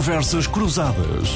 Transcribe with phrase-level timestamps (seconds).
[0.00, 1.28] Conversas Cruzadas.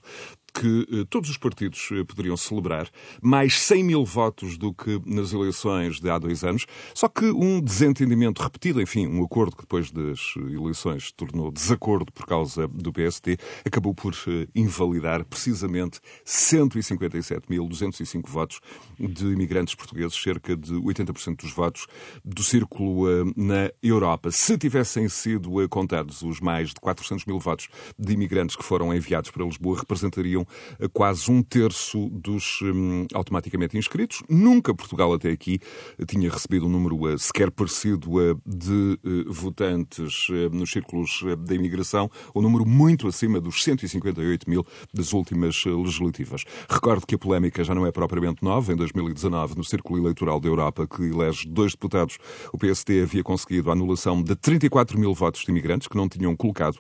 [0.54, 2.88] que eh, todos os partidos eh, poderiam celebrar,
[3.22, 7.60] mais 100 mil votos do que nas eleições de há dois anos, só que um
[7.60, 12.94] desentendimento repetido, enfim, um acordo que depois das eleições se tornou desacordo por causa do
[12.94, 18.60] PST, acabou por eh, invalidar precisamente 157.205 votos
[19.00, 21.88] de imigrantes portugueses, cerca de 80% dos votos
[22.24, 24.30] do círculo na Europa.
[24.32, 27.68] Se tivessem sido contados os mais de 400 mil votos
[27.98, 30.43] de imigrantes que foram enviados para Lisboa, representariam
[30.94, 34.24] quase um terço dos um, automaticamente inscritos.
[34.30, 35.60] Nunca Portugal até aqui
[36.08, 42.42] tinha recebido um número uh, sequer parecido uh, de votantes nos círculos da imigração, um
[42.42, 46.44] número muito acima dos 158 mil das últimas legislativas.
[46.70, 48.72] Recordo que a polémica já não é propriamente nova.
[48.74, 52.18] Em 2019, no Círculo Eleitoral da Europa, que elege dois deputados,
[52.52, 56.36] o PSD havia conseguido a anulação de 34 mil votos de imigrantes que não tinham
[56.36, 56.78] colocado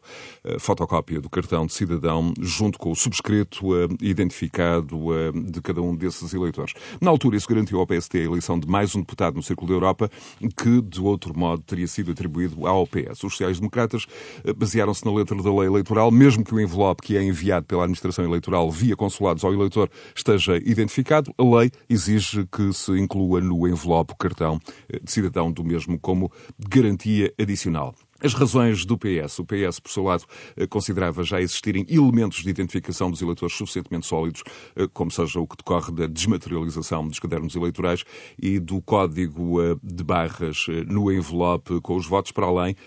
[0.60, 3.53] fotocópia do cartão de cidadão junto com o subscrito
[4.02, 5.00] identificado
[5.34, 6.74] de cada um desses eleitores.
[7.02, 9.74] Na altura, isso garantiu ao PST a eleição de mais um deputado no Círculo da
[9.74, 10.10] Europa,
[10.58, 13.24] que, de outro modo, teria sido atribuído ao PS.
[13.24, 14.06] Os sociais-democratas
[14.44, 17.84] eh, basearam-se na letra da lei eleitoral, mesmo que o envelope que é enviado pela
[17.84, 23.68] administração eleitoral via consulados ao eleitor esteja identificado, a lei exige que se inclua no
[23.68, 24.60] envelope o cartão
[24.90, 26.32] eh, de cidadão do mesmo como
[26.70, 27.94] garantia adicional.
[28.24, 29.40] As razões do PS.
[29.40, 30.24] O PS, por seu lado,
[30.56, 34.44] eh, considerava já existirem elementos de identificação dos eleitores suficientemente sólidos,
[34.78, 38.06] eh, como seja o que decorre da desmaterialização dos cadernos eleitorais
[38.42, 42.78] e do código eh, de barras no envelope com os votos, para além,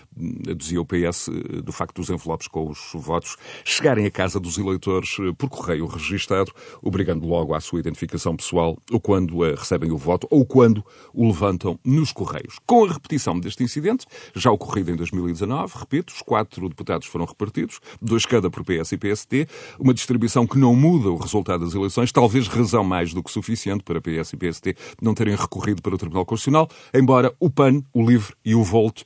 [0.57, 1.29] dizia o PS,
[1.63, 6.51] do facto dos envelopes com os votos chegarem à casa dos eleitores por correio registado,
[6.81, 11.79] obrigando logo à sua identificação pessoal, ou quando recebem o voto, ou quando o levantam
[11.85, 12.55] nos correios.
[12.65, 17.25] Com a repetição deste incidente, já ocorrido em 2000 2019, repito, os quatro deputados foram
[17.25, 19.47] repartidos, dois cada por PS e PSD,
[19.79, 23.83] uma distribuição que não muda o resultado das eleições, talvez razão mais do que suficiente
[23.83, 28.07] para PS e PSD não terem recorrido para o Tribunal Constitucional, embora o PAN, o
[28.07, 29.03] LIVRE e o VOLT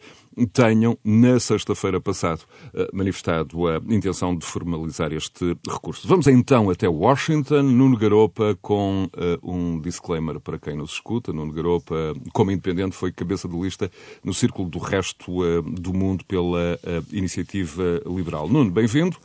[0.53, 2.41] tenham, na sexta-feira passada,
[2.73, 6.07] eh, manifestado a intenção de formalizar este recurso.
[6.07, 11.33] Vamos então até Washington, Nuno Garopa, com uh, um disclaimer para quem nos escuta.
[11.33, 13.91] Nuno Garopa, como independente, foi cabeça de lista
[14.23, 16.79] no círculo do resto uh, do mundo pela
[17.11, 18.47] iniciativa liberal.
[18.47, 19.17] Nuno, bem-vindo.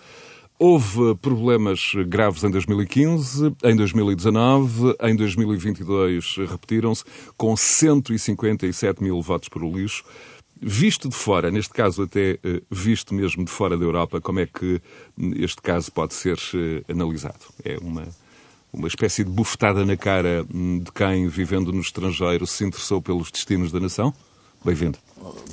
[0.58, 7.04] Houve problemas graves em 2015, em 2019, em 2022 repetiram-se,
[7.36, 10.02] com 157 mil votos por o lixo
[10.60, 14.46] visto de fora, neste caso até eh, visto mesmo de fora da Europa, como é
[14.46, 14.80] que
[15.36, 17.40] este caso pode ser eh, analisado?
[17.64, 18.06] É uma,
[18.72, 23.30] uma espécie de bufetada na cara hum, de quem, vivendo no estrangeiro, se interessou pelos
[23.30, 24.14] destinos da nação?
[24.66, 24.98] Bem-vindo.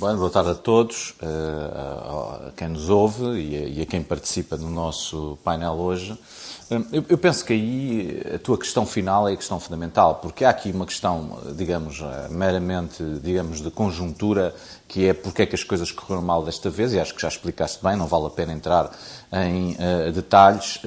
[0.00, 1.26] Boa tarde a todos, eh,
[2.48, 6.18] a quem nos ouve e a quem participa no nosso painel hoje.
[6.68, 10.50] Eu, eu, penso que aí a tua questão final é a questão fundamental, porque há
[10.50, 14.52] aqui uma questão, digamos, eh, meramente, digamos, de conjuntura,
[14.88, 17.28] que é porque é que as coisas correram mal desta vez, e acho que já
[17.28, 18.90] explicaste bem, não vale a pena entrar
[19.32, 19.76] em
[20.12, 20.80] detalhes.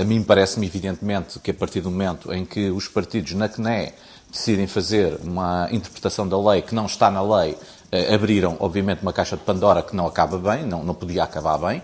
[0.00, 3.92] A mim parece-me, evidentemente, que a partir do momento em que os partidos na CNE
[4.36, 9.12] decidem fazer uma interpretação da lei que não está na lei, uh, abriram, obviamente, uma
[9.12, 11.82] caixa de Pandora que não acaba bem, não, não podia acabar bem.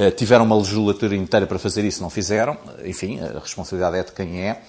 [0.00, 2.56] Eh, tiveram uma legislatura inteira para fazer isso, não fizeram.
[2.86, 4.62] Enfim, a responsabilidade é de quem é.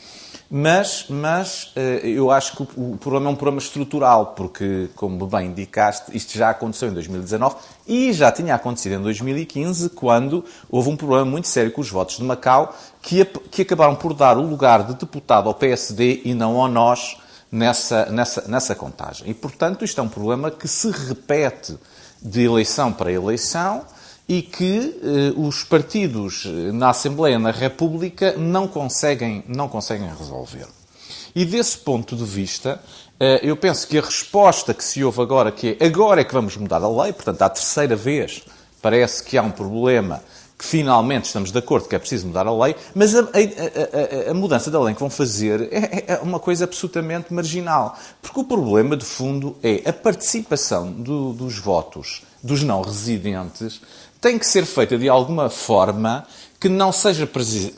[0.49, 5.47] Mas, mas eh, eu acho que o problema é um problema estrutural, porque, como bem
[5.47, 7.55] indicaste, isto já aconteceu em 2019
[7.87, 12.17] e já tinha acontecido em 2015, quando houve um problema muito sério com os votos
[12.17, 16.59] de Macau, que, que acabaram por dar o lugar de deputado ao PSD e não
[16.59, 17.15] ao nós
[17.51, 19.29] nessa, nessa, nessa contagem.
[19.29, 21.77] E, portanto, isto é um problema que se repete
[22.21, 23.85] de eleição para eleição
[24.27, 30.67] e que eh, os partidos eh, na Assembleia, na República, não conseguem, não conseguem resolver.
[31.35, 32.79] E desse ponto de vista,
[33.19, 36.33] eh, eu penso que a resposta que se houve agora, que é agora é que
[36.33, 38.43] vamos mudar a lei, portanto, à terceira vez,
[38.81, 40.21] parece que há um problema
[40.61, 44.29] que finalmente estamos de acordo que é preciso mudar a lei, mas a, a, a,
[44.29, 47.97] a mudança da lei que vão fazer é, é, uma coisa absolutamente marginal.
[48.21, 53.81] Porque o problema, de fundo, é a participação do, dos votos dos não residentes
[54.21, 56.27] tem que ser feita de alguma forma
[56.61, 57.27] que não seja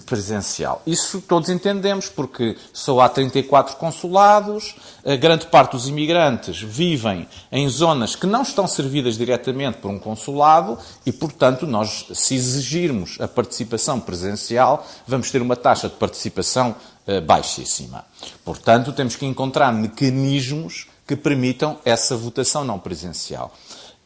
[0.06, 0.81] presencial.
[0.85, 4.75] Isso todos entendemos, porque só há 34 consulados,
[5.06, 9.97] a grande parte dos imigrantes vivem em zonas que não estão servidas diretamente por um
[9.97, 16.75] consulado e, portanto, nós, se exigirmos a participação presencial, vamos ter uma taxa de participação
[17.07, 18.03] uh, baixíssima.
[18.44, 23.53] Portanto, temos que encontrar mecanismos que permitam essa votação não presencial.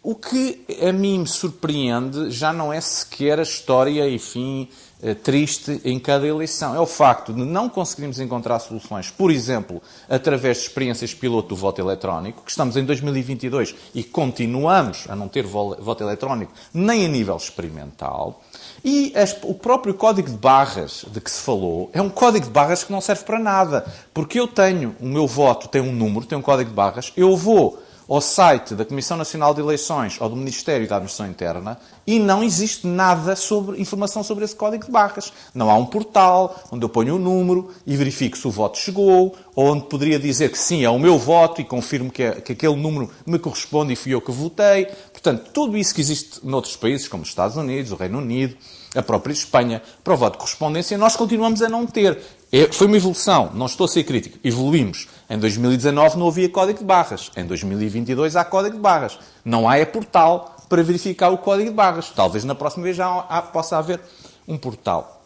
[0.02, 5.80] O que a mim me surpreende já não é sequer a história, enfim, eh, triste
[5.86, 6.74] em cada eleição.
[6.74, 9.80] É o facto de não conseguirmos encontrar soluções, por exemplo,
[10.10, 15.28] através de experiências piloto do voto eletrónico, que estamos em 2022 e continuamos a não
[15.28, 18.42] ter voto eletrónico nem a nível experimental.
[18.84, 19.14] E
[19.44, 22.92] o próprio código de barras de que se falou é um código de barras que
[22.92, 23.86] não serve para nada.
[24.14, 27.36] Porque eu tenho, o meu voto tem um número, tem um código de barras, eu
[27.38, 32.20] vou ao site da Comissão Nacional de Eleições ou do Ministério da Administração Interna e
[32.20, 35.34] não existe nada sobre informação sobre esse código de barras.
[35.54, 39.36] Não há um portal onde eu ponho o número e verifico se o voto chegou,
[39.54, 42.54] ou onde poderia dizer que sim, é o meu voto e confirmo que, é, que
[42.54, 44.88] aquele número me corresponde e fui eu que votei.
[45.12, 48.56] Portanto, tudo isso que existe noutros países, como os Estados Unidos, o Reino Unido,
[48.96, 52.20] a própria Espanha, para o voto de correspondência, nós continuamos a não ter.
[52.52, 54.40] É, foi uma evolução, não estou a ser crítico.
[54.44, 55.08] Evoluímos.
[55.30, 57.32] Em 2019 não havia código de barras.
[57.36, 59.20] Em 2022 há código de barras.
[59.44, 62.10] Não há é portal para verificar o código de barras.
[62.10, 64.00] Talvez na próxima vez já há, possa haver
[64.48, 65.26] um portal.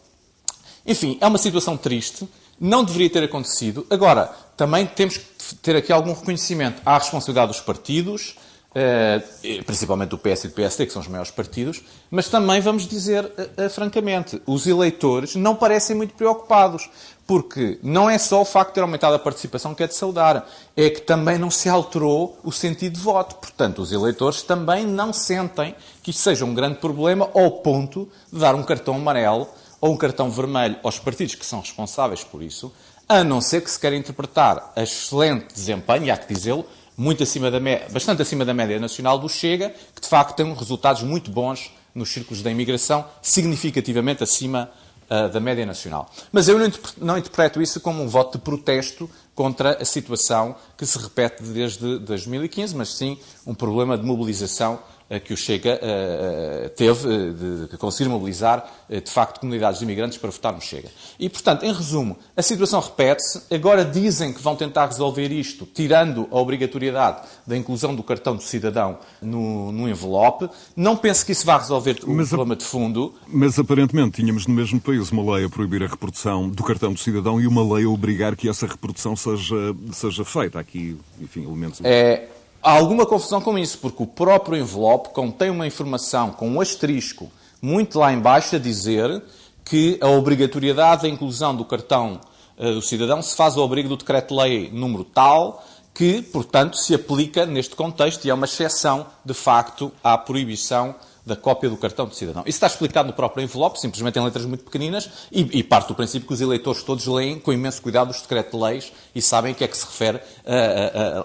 [0.84, 2.28] Enfim, é uma situação triste.
[2.60, 3.86] Não deveria ter acontecido.
[3.88, 8.36] Agora, também temos que ter aqui algum reconhecimento à responsabilidade dos partidos,
[8.74, 9.20] eh,
[9.66, 13.30] principalmente do PS e do PSD, que são os maiores partidos, mas também, vamos dizer
[13.36, 16.88] eh, eh, francamente, os eleitores não parecem muito preocupados,
[17.26, 20.46] porque não é só o facto de ter aumentado a participação que é de saudar,
[20.76, 23.36] é que também não se alterou o sentido de voto.
[23.36, 28.38] Portanto, os eleitores também não sentem que isto seja um grande problema ao ponto de
[28.38, 29.48] dar um cartão amarelo
[29.80, 32.72] ou um cartão vermelho aos partidos que são responsáveis por isso,
[33.08, 36.64] a não ser que se queira interpretar a excelente desempenho, e há que dizê-lo,
[36.96, 37.58] muito acima da
[37.90, 42.10] bastante acima da média nacional do Chega, que de facto tem resultados muito bons nos
[42.10, 44.70] círculos da imigração, significativamente acima
[45.12, 46.10] uh, da média nacional.
[46.32, 46.58] Mas eu
[46.98, 51.98] não interpreto isso como um voto de protesto contra a situação que se repete desde
[51.98, 54.78] 2015, mas sim um problema de mobilização
[55.20, 57.32] que o Chega uh, teve
[57.68, 60.88] de, conseguir mobilizar, de facto, comunidades de imigrantes para votar no Chega.
[61.18, 63.42] E, portanto, em resumo, a situação repete-se.
[63.50, 68.42] Agora dizem que vão tentar resolver isto, tirando a obrigatoriedade da inclusão do cartão do
[68.42, 70.48] cidadão no, no envelope.
[70.76, 73.14] Não penso que isso vá resolver o mas, problema de fundo.
[73.26, 76.98] Mas, aparentemente, tínhamos no mesmo país uma lei a proibir a reprodução do cartão do
[76.98, 80.58] cidadão e uma lei a obrigar que essa reprodução seja, seja feita.
[80.58, 81.80] Aqui, enfim, elementos...
[81.82, 82.28] É...
[82.64, 87.28] Há alguma confusão com isso, porque o próprio envelope contém uma informação com um asterisco
[87.60, 89.20] muito lá embaixo a dizer
[89.64, 92.20] que a obrigatoriedade da inclusão do cartão
[92.56, 97.44] uh, do cidadão se faz ao abrigo do decreto-lei número tal, que, portanto, se aplica
[97.44, 102.16] neste contexto e é uma exceção, de facto, à proibição da cópia do cartão de
[102.16, 102.42] cidadão.
[102.42, 105.94] Isso está explicado no próprio envelope, simplesmente em letras muito pequeninas, e, e parte do
[105.94, 109.64] princípio que os eleitores todos leem com imenso cuidado os decretos-leis e sabem a que
[109.64, 110.20] é que se refere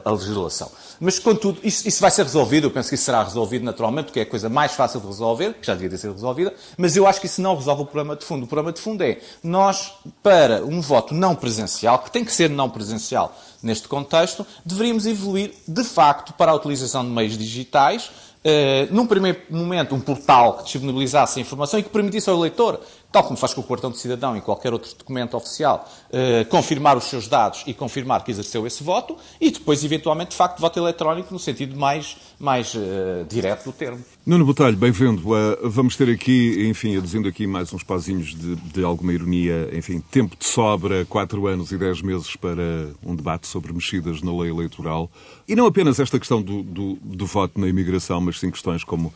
[0.05, 0.71] a legislação.
[0.99, 4.19] Mas, contudo, isso, isso, vai ser resolvido, eu penso que isso será resolvido naturalmente, porque
[4.19, 7.05] é a coisa mais fácil de resolver, que já devia ter sido resolvida, mas eu
[7.05, 8.45] acho que isso não resolve o problema de fundo.
[8.45, 12.49] O problema de fundo é, nós, para um voto não presencial, que tem que ser
[12.49, 18.09] não presencial neste contexto, deveríamos evoluir, de facto, para a utilização de meios digitais,
[18.47, 22.79] Uh, num primeiro momento, um portal que disponibilizasse a informação e que permitisse ao eleitor
[23.11, 26.97] tal como faz com o cartão de cidadão e qualquer outro documento oficial, eh, confirmar
[26.97, 30.77] os seus dados e confirmar que exerceu esse voto, e depois, eventualmente, de facto, voto
[30.79, 33.99] eletrónico no sentido mais, mais uh, direto do termo.
[34.25, 35.21] Nuno Botelho, bem-vindo.
[35.29, 39.99] Uh, vamos ter aqui, enfim, aduzindo aqui mais uns pazinhos de, de, alguma ironia, enfim,
[39.99, 44.51] tempo de sobra, quatro anos e dez meses para um debate sobre mexidas na lei
[44.51, 45.09] eleitoral.
[45.47, 49.13] E não apenas esta questão do, do, do voto na imigração, mas sim questões como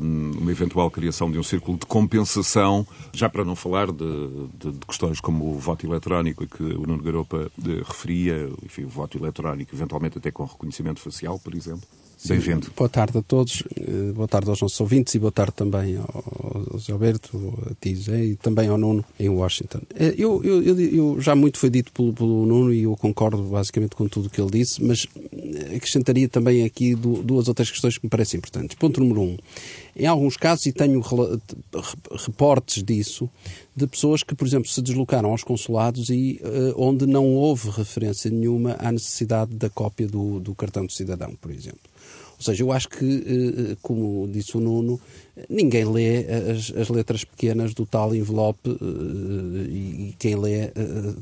[0.00, 4.86] uma eventual criação de um círculo de compensação, já para não falar de, de, de
[4.86, 9.74] questões como o voto eletrónico, que o Nuno Garopa eh, referia, enfim, o voto eletrónico,
[9.74, 11.86] eventualmente até com reconhecimento facial, por exemplo.
[12.26, 12.70] Bem-vindo.
[12.76, 16.68] Boa tarde a todos, eh, boa tarde aos nossos ouvintes e boa tarde também ao,
[16.70, 19.80] ao Zé Alberto, a ti Zé, e também ao Nuno em Washington.
[19.94, 23.96] Eh, eu, eu, eu, já muito foi dito pelo, pelo, Nuno e eu concordo basicamente
[23.96, 27.96] com tudo o que ele disse, mas eh, acrescentaria também aqui duas ou três questões
[27.96, 28.76] que me parecem importantes.
[28.76, 29.38] Ponto número um.
[29.96, 31.02] Em alguns casos, e tenho
[32.12, 33.30] reportes disso,
[33.74, 38.30] de pessoas que, por exemplo, se deslocaram aos consulados e uh, onde não houve referência
[38.30, 41.89] nenhuma à necessidade da cópia do, do cartão de cidadão, por exemplo
[42.40, 44.98] Ou seja, eu acho que, como disse o Nuno,
[45.48, 50.70] ninguém lê as, as, letras pequenas do tal envelope uh, e quem lê uh,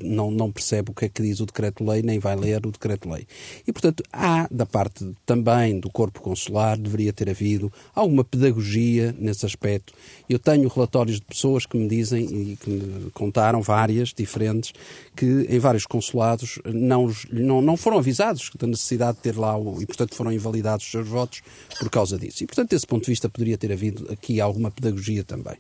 [0.02, 3.26] não, não percebe o que é que diz o decreto-lei, nem vai ler o decreto-lei.
[3.66, 9.44] E, portanto, há, da parte também do corpo consular, deveria ter havido alguma pedagogia nesse
[9.46, 9.92] aspecto.
[10.28, 14.72] Eu tenho relatórios de pessoas que me dizem, e que me contaram várias, diferentes,
[15.16, 19.80] que em vários consulados não, não, não foram avisados da necessidade de ter lá, o,
[19.80, 21.42] e, portanto, foram invalidados os seus votos
[21.78, 22.42] por causa disso.
[22.42, 25.56] E, portanto, desse ponto de vista, poderia ter havido aqui alguma pedagogia também.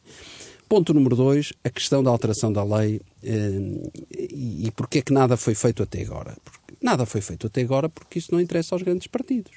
[0.68, 3.80] Ponto número dois, a questão da alteração da lei eh,
[4.12, 6.36] e, porque é que nada foi feito até agora.
[6.44, 9.52] Porque nada foi feito até agora porque isso não interessa aos grandes partidos.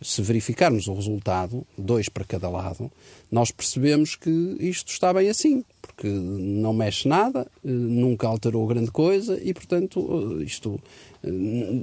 [0.00, 2.88] Se verificarmos o resultado, dois para cada lado,
[3.32, 8.92] nós percebemos que isto está bem assim, porque não mexe nada, eh, nunca alterou grande
[8.92, 10.80] coisa e, portanto, eh, isto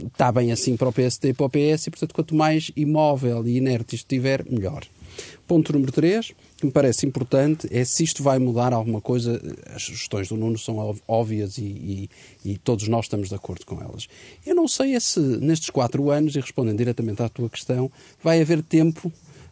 [0.07, 3.45] está bem assim para o PSD e para o PS e, portanto, quanto mais imóvel
[3.45, 4.85] e inerte isto estiver, melhor.
[5.47, 9.41] Ponto número 3, que me parece importante, é se isto vai mudar alguma coisa.
[9.75, 12.09] As sugestões do Nuno são óbvias e, e,
[12.45, 14.07] e todos nós estamos de acordo com elas.
[14.45, 17.91] Eu não sei é se nestes quatro anos, e respondendo diretamente à tua questão,
[18.23, 19.11] vai haver tempo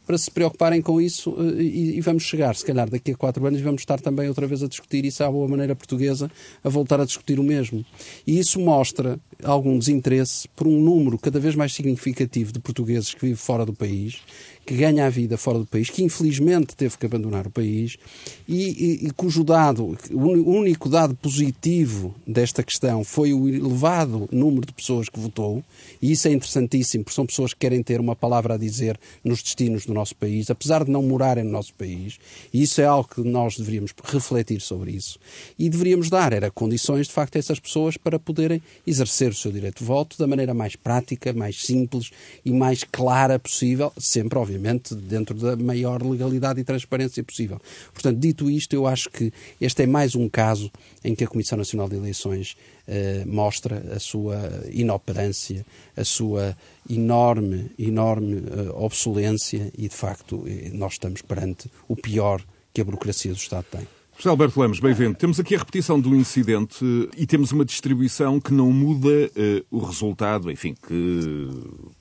[0.09, 3.59] para se preocuparem com isso eh, e, vamos chegar, se calhar, daqui a quatro anos
[3.59, 6.31] e vamos estar também outra vez a discutir isso à boa maneira portuguesa,
[6.63, 7.85] a voltar a discutir o mesmo.
[8.25, 13.21] E isso mostra algum desinteresse por um número cada vez mais significativo de portugueses que
[13.21, 14.19] vivem fora do país
[14.65, 17.97] que ganha a vida fora do país, que infelizmente teve que abandonar o país
[18.47, 24.67] e, e, e cujo dado, o único dado positivo desta questão foi o elevado número
[24.67, 25.63] de pessoas que votou,
[25.99, 29.41] e isso é interessantíssimo, porque são pessoas que querem ter uma palavra a dizer nos
[29.41, 32.19] destinos do nosso país, apesar de não morarem no nosso país,
[32.53, 35.17] e isso é algo que nós deveríamos refletir sobre isso.
[35.57, 39.51] E deveríamos dar, era condições, de facto, a essas pessoas para poderem exercer o seu
[39.51, 42.11] direito de voto da maneira mais prática, mais simples
[42.45, 47.59] e mais clara possível, sempre, obviamente, obviamente dentro da maior legalidade e transparência possível.
[47.93, 50.69] Portanto, dito isto, eu acho que este é mais um caso
[51.03, 54.37] em que a Comissão Nacional de Eleições eh, mostra a sua
[54.71, 56.55] inoperância, a sua
[56.89, 62.83] enorme, enorme uh, obsolência e, de facto, eh, nós estamos perante o pior que a
[62.83, 63.98] burocracia do Estado tem.
[64.19, 65.15] José Alberto Lemos, bem-vindo.
[65.15, 66.83] Temos aqui a repetição do incidente
[67.15, 71.47] e temos uma distribuição que não muda uh, o resultado, enfim, que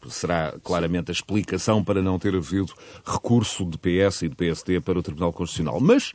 [0.08, 2.74] será claramente a explicação para não ter havido
[3.06, 5.78] recurso de PS e de PSD para o Tribunal Constitucional.
[5.78, 6.12] Mas,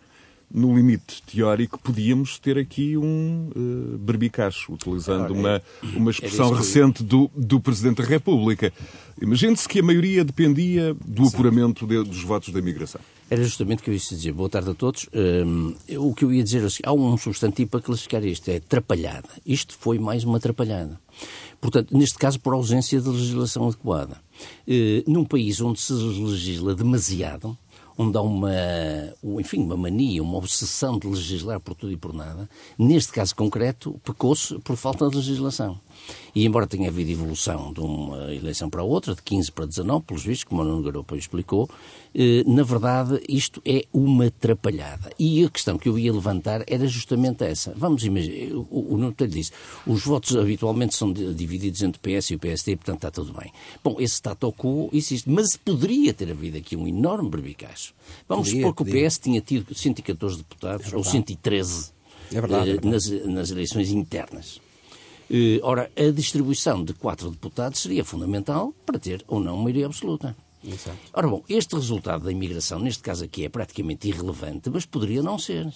[0.54, 5.62] no limite teórico, podíamos ter aqui um uh, berbicacho, utilizando uma,
[5.96, 8.74] uma expressão recente do, do Presidente da República.
[9.22, 13.00] Imagine-se que a maioria dependia do apuramento de, dos votos da imigração.
[13.34, 14.32] Era justamente o que eu ia dizer.
[14.32, 15.10] Boa tarde a todos.
[15.12, 19.28] Um, o que eu ia dizer é há um substantivo para classificar isto, é atrapalhada.
[19.44, 21.02] Isto foi mais uma atrapalhada.
[21.60, 24.22] Portanto, neste caso, por ausência de legislação adequada.
[24.68, 27.58] Uh, num país onde se legisla demasiado,
[27.98, 28.52] onde há uma,
[29.40, 32.48] enfim, uma mania, uma obsessão de legislar por tudo e por nada,
[32.78, 35.80] neste caso concreto, pecou-se por falta de legislação.
[36.36, 40.24] E embora tenha havido evolução de uma eleição para outra, de 15 para 19, pelos
[40.24, 41.70] vistos, como o Nuno Garopa explicou,
[42.16, 45.12] eh, na verdade isto é uma atrapalhada.
[45.20, 47.74] E a questão que eu ia levantar era justamente essa.
[47.78, 49.52] Vamos imaginar, o, Nuno lhe disse,
[49.86, 53.52] os votos habitualmente são divididos entre o PS e o PSD, portanto está tudo bem.
[53.84, 57.94] Bom, esse status quo existe, mas poderia ter havido aqui um enorme berbicacho.
[58.28, 59.06] Vamos podia, supor que podia.
[59.06, 61.92] o PS tinha tido 114 deputados, é ou 113
[62.32, 62.88] é verdade, é verdade.
[62.88, 64.60] Nas, nas eleições internas.
[65.36, 70.36] Eh, ora, a distribuição de quatro deputados seria fundamental para ter ou não maioria absoluta.
[70.64, 71.00] Exato.
[71.12, 75.40] Ora bom, este resultado da imigração, neste caso aqui, é praticamente irrelevante, mas poderia não
[75.40, 75.74] ser.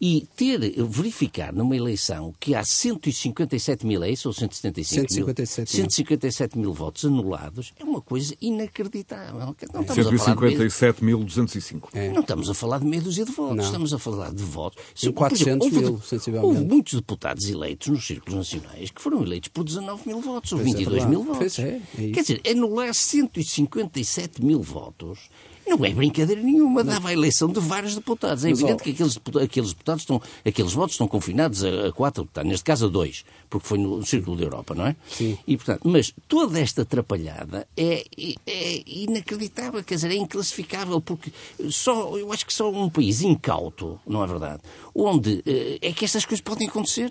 [0.00, 4.28] E ter, verificar numa eleição que há 157 mil, é isso?
[4.28, 5.90] Ou 175 157 mil?
[5.90, 9.40] 157 mil votos anulados é uma coisa inacreditável.
[9.40, 11.88] Não 157.205.
[11.94, 12.08] É.
[12.10, 13.64] Não estamos a falar de meia dúzia de votos, não.
[13.64, 14.82] estamos a falar de votos.
[14.94, 16.56] De 400 exemplo, mil, sensivelmente.
[16.56, 20.58] Houve muitos deputados eleitos nos círculos nacionais que foram eleitos por 19 mil votos, ou
[20.58, 21.58] 22 é mil votos.
[21.58, 25.30] É, é Quer dizer, anular 157 mil votos
[25.66, 28.44] não é brincadeira nenhuma, dava a eleição de vários deputados.
[28.44, 32.50] É evidente que aqueles, aqueles deputados estão, aqueles votos estão confinados a, a quatro deputados,
[32.50, 34.96] neste caso a dois, porque foi no Círculo da Europa, não é?
[35.08, 35.36] Sim.
[35.46, 38.04] E, portanto, mas toda esta atrapalhada é,
[38.46, 41.32] é inacreditável, quer dizer, é inclassificável, porque
[41.70, 44.62] só, eu acho que só um país incauto, não é verdade,
[44.94, 47.10] onde eh, é que estas coisas podem acontecer.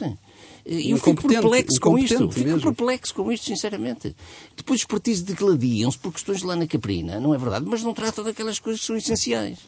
[0.66, 2.32] Eu fico perplexo com isto.
[2.32, 4.16] Fico perplexo com isto, sinceramente.
[4.58, 7.66] Depois os partidos degladiam-se por questões lá na Caprina, não é verdade?
[7.68, 9.60] Mas não tratam daquelas coisas que são essenciais.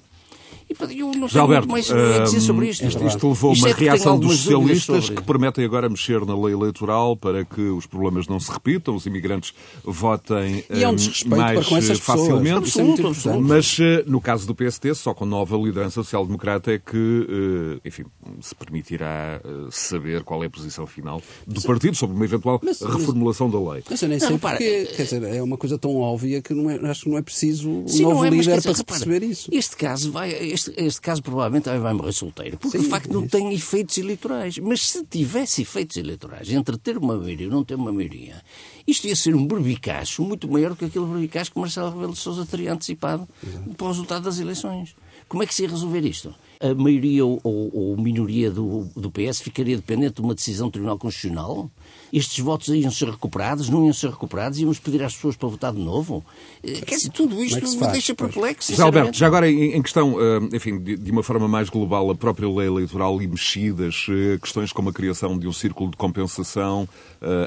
[0.70, 2.86] E, Eu não sei Alberto, mais a dizer sobre isto.
[2.86, 6.54] Isto, isto levou isto uma é reação dos socialistas que prometem agora mexer na lei
[6.54, 10.96] eleitoral para que os problemas não se repitam, os imigrantes votem e é um
[11.28, 12.72] mais facilmente.
[12.72, 18.06] Pessoas, é mas no caso do PST, só com nova liderança social-democrata é que, enfim,
[18.42, 23.48] se permitirá saber qual é a posição final do partido sobre uma eventual mas, reformulação
[23.48, 23.84] mas, da lei.
[23.90, 26.70] Mas eu nem sei não, porque, quer dizer, é uma coisa tão óbvia que não
[26.70, 29.50] é, acho que não é preciso um Sim, novo é, líder para se perceber isso.
[29.54, 33.24] Este caso, vai, este, este caso provavelmente vai morrer solteiro, porque Sim, de facto não
[33.24, 34.58] é tem efeitos eleitorais.
[34.58, 38.42] Mas se tivesse efeitos eleitorais entre ter uma maioria e não ter uma maioria,
[38.86, 42.20] isto ia ser um berbicacho muito maior do que aquele berbicacho que Marcelo Rebelo de
[42.20, 43.70] Sousa teria antecipado Exato.
[43.76, 44.96] para o resultado das eleições.
[45.28, 46.34] Como é que se ia resolver isto?
[46.60, 50.98] A maioria ou, ou minoria do, do PS ficaria dependente de uma decisão do Tribunal
[50.98, 51.70] Constitucional?
[52.12, 55.74] Estes votos iam ser recuperados, não iam ser recuperados, íamos pedir às pessoas para votar
[55.74, 56.24] de novo.
[56.64, 58.72] Eh, quer dizer, tudo isto é me deixa perplexo.
[58.72, 62.48] José Alberto, já agora em, questão, eh, enfim, de, uma forma mais global, a própria
[62.50, 66.88] lei eleitoral e mexidas, eh, questões como a criação de um círculo de compensação,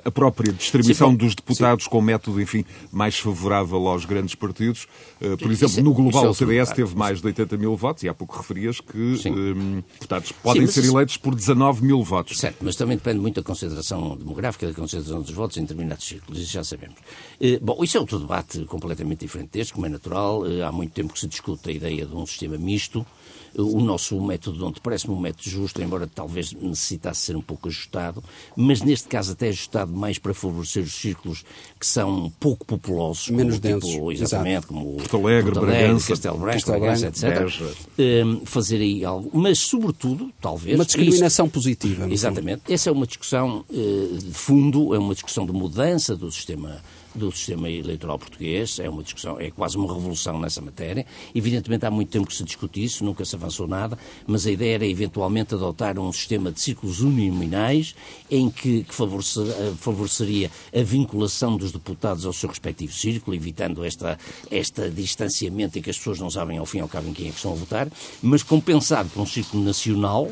[0.05, 1.91] a própria distribuição sim, dos deputados sim.
[1.91, 4.87] com método, enfim, mais favorável aos grandes partidos.
[5.39, 8.09] Por exemplo, é- no global, é o CDS teve mais de 80 mil votos e
[8.09, 8.99] há pouco referias que
[9.29, 12.39] um, deputados podem ser eleitos por 19 mil votos.
[12.39, 16.05] Certo, mas também depende muito da consideração demográfica geográfica da concentração dos votos em determinados
[16.05, 16.97] círculos, isso já sabemos.
[17.41, 20.47] Eh, bom, isso é outro debate completamente diferente deste, como é natural.
[20.47, 23.07] Eh, há muito tempo que se discute a ideia de um sistema misto.
[23.57, 28.23] O nosso método onde parece-me um método justo, embora talvez necessitasse ser um pouco ajustado,
[28.57, 31.45] mas neste caso até ajustado mais para favorecer os círculos
[31.79, 36.09] que são pouco populosos, menos como, densos, tipo, exatamente, como Porto Alegre, Porto Alegre Bragança,
[36.09, 38.27] Castelo Branco, Castelo Branco, etc.
[38.27, 40.77] Um, fazer aí algo, mas sobretudo, talvez...
[40.77, 42.09] Uma discriminação isso, positiva.
[42.11, 42.63] Exatamente.
[42.63, 42.73] Fundo.
[42.73, 46.81] Essa é uma discussão uh, de fundo, é uma discussão de mudança do sistema
[47.15, 48.79] do sistema eleitoral português.
[48.79, 51.05] É uma discussão, é quase uma revolução nessa matéria.
[51.35, 54.75] Evidentemente, há muito tempo que se discute isso, nunca se avançou nada, mas a ideia
[54.77, 57.95] era eventualmente adotar um sistema de círculos uninominais
[58.31, 64.19] em que, que favoreceria, favoreceria a vinculação dos deputados ao seu respectivo círculo, evitando esta,
[64.51, 67.29] esta distanciamento em que as pessoas não sabem ao fim e ao cabo em quem
[67.29, 67.89] é que estão a votar,
[68.23, 70.31] mas compensado por um círculo nacional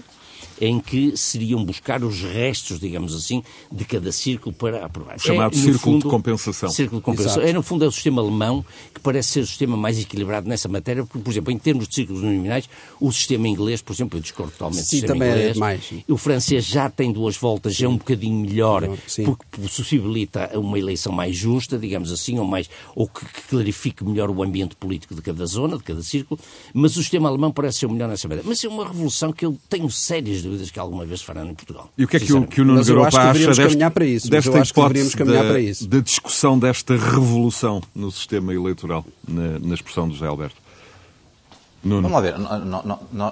[0.60, 5.16] em que seriam buscar os restos, digamos assim, de cada círculo para aprovar.
[5.16, 6.70] O chamado é, círculo fundo, de compensação.
[6.70, 7.42] Círculo de compensação.
[7.42, 10.68] É, no fundo, é o sistema alemão que parece ser o sistema mais equilibrado nessa
[10.68, 12.68] matéria, porque, por exemplo, em termos de círculos nominais,
[13.00, 15.56] o sistema inglês, por exemplo, eu discordo totalmente sim, do sistema também é inglês.
[15.56, 15.92] É mais.
[16.08, 19.24] O francês já tem duas voltas, já é um bocadinho melhor, sim.
[19.24, 24.30] porque possibilita uma eleição mais justa, digamos assim, ou, mais, ou que, que clarifique melhor
[24.30, 26.40] o ambiente político de cada zona, de cada círculo,
[26.72, 28.48] mas o sistema alemão parece ser o melhor nessa matéria.
[28.48, 31.90] Mas é uma revolução que eu tenho sérias dúvidas que alguma vez farão em Portugal.
[31.96, 34.58] E o que é que o, que o Nuno Garopa acha desta, para isso, desta
[34.58, 35.42] hipótese da,
[35.88, 40.67] da, discussão desta revolução no sistema eleitoral, na, na expressão do José Alberto?
[41.82, 42.08] Nuno.
[42.08, 42.34] Vamos lá ver,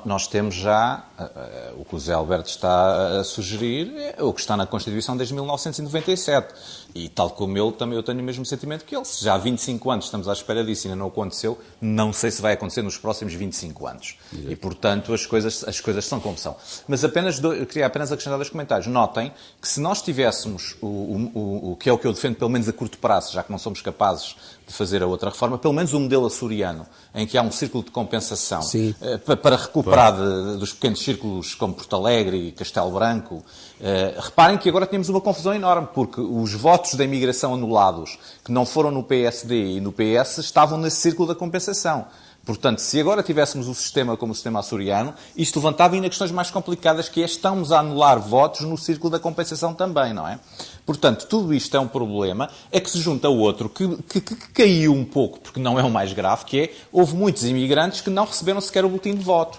[0.05, 4.41] nós temos já uh, o que o Zé Alberto está a sugerir, é o que
[4.41, 6.55] está na Constituição desde 1997.
[6.95, 9.05] E tal como ele, também eu tenho o mesmo sentimento que ele.
[9.05, 12.31] Se já há 25 anos estamos à espera disso e ainda não aconteceu, não sei
[12.31, 14.17] se vai acontecer nos próximos 25 anos.
[14.33, 14.51] Exato.
[14.51, 16.57] E, portanto, as coisas, as coisas são como são.
[16.89, 18.87] Mas apenas do, eu queria apenas acrescentar dois comentários.
[18.87, 19.31] Notem
[19.61, 22.67] que se nós tivéssemos o, o, o que é o que eu defendo, pelo menos
[22.69, 25.93] a curto prazo, já que não somos capazes de fazer a outra reforma, pelo menos
[25.93, 30.73] o modelo açoriano, em que há um círculo de compensação uh, para recuperar de, dos
[30.73, 33.37] pequenos círculos como Porto Alegre e Castelo Branco.
[33.37, 38.51] Uh, reparem que agora temos uma confusão enorme, porque os votos da imigração anulados, que
[38.51, 42.07] não foram no PSD e no PS, estavam nesse círculo da compensação.
[42.47, 46.49] Portanto, se agora tivéssemos o sistema como o sistema açoriano, isto levantava ainda questões mais
[46.49, 50.39] complicadas, que é estamos a anular votos no círculo da compensação também, não é?
[50.87, 54.37] Portanto, tudo isto é um problema, é que se junta a outro que, que, que,
[54.55, 58.11] caiu um pouco, porque não é o mais grave, que é, houve muitos imigrantes que
[58.11, 59.59] não receberam sequer o boletim de voto,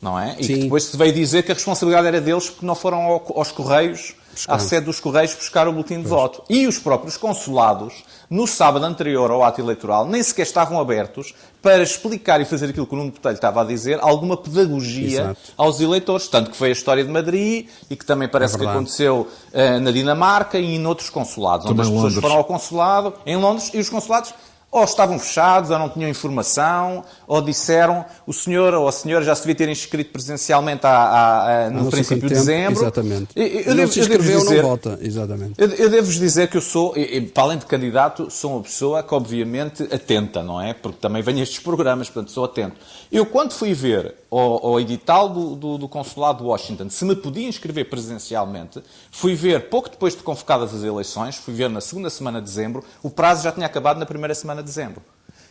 [0.00, 0.36] não é?
[0.38, 0.54] E Sim.
[0.54, 4.14] que depois se veio dizer que a responsabilidade era deles porque não foram aos Correios
[4.48, 6.10] à sede dos Correios buscar o boletim de pois.
[6.10, 6.42] voto.
[6.48, 11.82] E os próprios consulados, no sábado anterior ao ato eleitoral, nem sequer estavam abertos para
[11.82, 15.40] explicar e fazer aquilo que o Nuno Botelho estava a dizer, alguma pedagogia Exato.
[15.56, 16.26] aos eleitores.
[16.26, 19.80] Tanto que foi a história de Madrid e que também parece é que aconteceu uh,
[19.80, 23.70] na Dinamarca e em outros consulados, também onde as pessoas foram ao consulado, em Londres,
[23.72, 24.34] e os consulados
[24.72, 29.34] ou estavam fechados, ou não tinham informação, ou disseram o senhor ou a senhora já
[29.34, 32.80] se devia ter inscrito presencialmente à, à, no princípio de dezembro.
[32.80, 33.28] Exatamente.
[33.36, 34.98] Eu, eu não devo, se inscreveu, eu dizer, não vota.
[35.02, 35.54] Exatamente.
[35.58, 36.94] Eu, eu devo-vos dizer que eu sou,
[37.34, 40.72] para além de candidato, sou uma pessoa que obviamente atenta, não é?
[40.72, 42.76] Porque também venho a estes programas, portanto sou atento.
[43.12, 47.14] Eu quando fui ver ao, ao edital do, do, do Consulado de Washington se me
[47.14, 52.08] podia inscrever presencialmente, fui ver pouco depois de convocadas as eleições, fui ver na segunda
[52.08, 55.02] semana de dezembro, o prazo já tinha acabado na primeira semana de dezembro.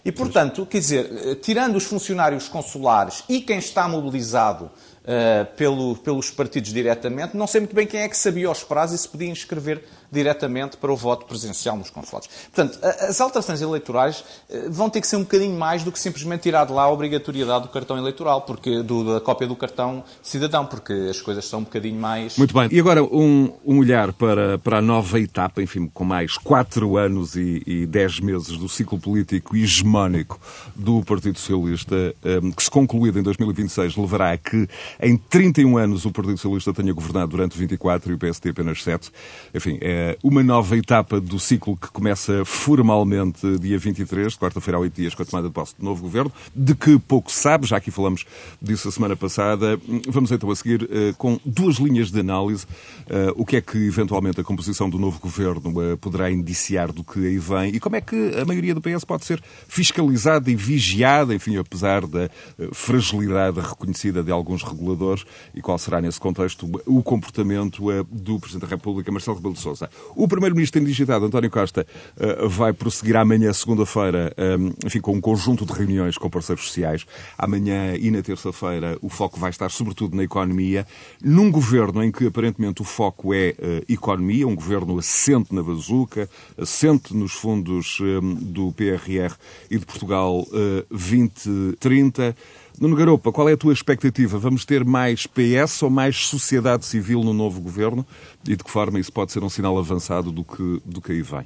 [0.03, 6.31] E, portanto, quer dizer, tirando os funcionários consulares e quem está mobilizado uh, pelo, pelos
[6.31, 9.29] partidos diretamente, não sei muito bem quem é que sabia os prazos e se podia
[9.29, 12.27] inscrever diretamente para o voto presencial nos consulados.
[12.53, 16.41] Portanto, as alterações eleitorais eh, vão ter que ser um bocadinho mais do que simplesmente
[16.41, 20.65] tirar de lá a obrigatoriedade do cartão eleitoral, porque do, da cópia do cartão cidadão,
[20.65, 22.37] porque as coisas são um bocadinho mais.
[22.37, 22.67] Muito bem.
[22.71, 27.35] E agora um, um olhar para, para a nova etapa, enfim, com mais quatro anos
[27.35, 30.39] e, e dez meses do ciclo político hegemónico
[30.75, 34.67] do Partido Socialista, um, eh, que se concluído em 2026 levará a que
[34.99, 39.09] em 31 anos o Partido Socialista tenha governado durante 24 e o PSD apenas 7.
[39.53, 44.95] Enfim, é uma nova etapa do ciclo que começa formalmente dia 23, quarta-feira a oito
[44.95, 47.77] dias, com a tomada de posse do novo governo, de que pouco se sabe, já
[47.77, 48.25] aqui falamos
[48.61, 49.79] disso a semana passada.
[50.07, 52.65] Vamos então a seguir eh, com duas linhas de análise.
[53.09, 57.19] Eh, o que é que eventualmente a composição do novo governo poderá indiciar do que
[57.19, 61.33] aí vem e como é que a maioria do PS pode ser fiscalizada e vigiada,
[61.33, 62.29] enfim, apesar da
[62.71, 68.67] fragilidade reconhecida de alguns reguladores e qual será nesse contexto o comportamento do Presidente da
[68.67, 69.89] República, Marcelo Rebelo de Sousa.
[70.15, 71.85] O Primeiro-Ministro tem digitado, António Costa,
[72.19, 77.05] eh, vai prosseguir amanhã, segunda-feira, eh, enfim, com um conjunto de reuniões com parceiros sociais.
[77.37, 80.85] Amanhã e na terça-feira o foco vai estar sobretudo na economia,
[81.23, 86.29] num governo em que aparentemente o foco é eh, economia, um governo assente na bazuca,
[86.57, 87.99] assente nos fundos
[88.41, 89.35] do PRR
[89.69, 90.45] e de Portugal
[90.89, 92.35] 2030.
[92.79, 94.37] Nuno Garopa, qual é a tua expectativa?
[94.37, 98.05] Vamos ter mais PS ou mais sociedade civil no novo governo?
[98.47, 101.21] E de que forma isso pode ser um sinal avançado do que, do que aí
[101.21, 101.45] vem?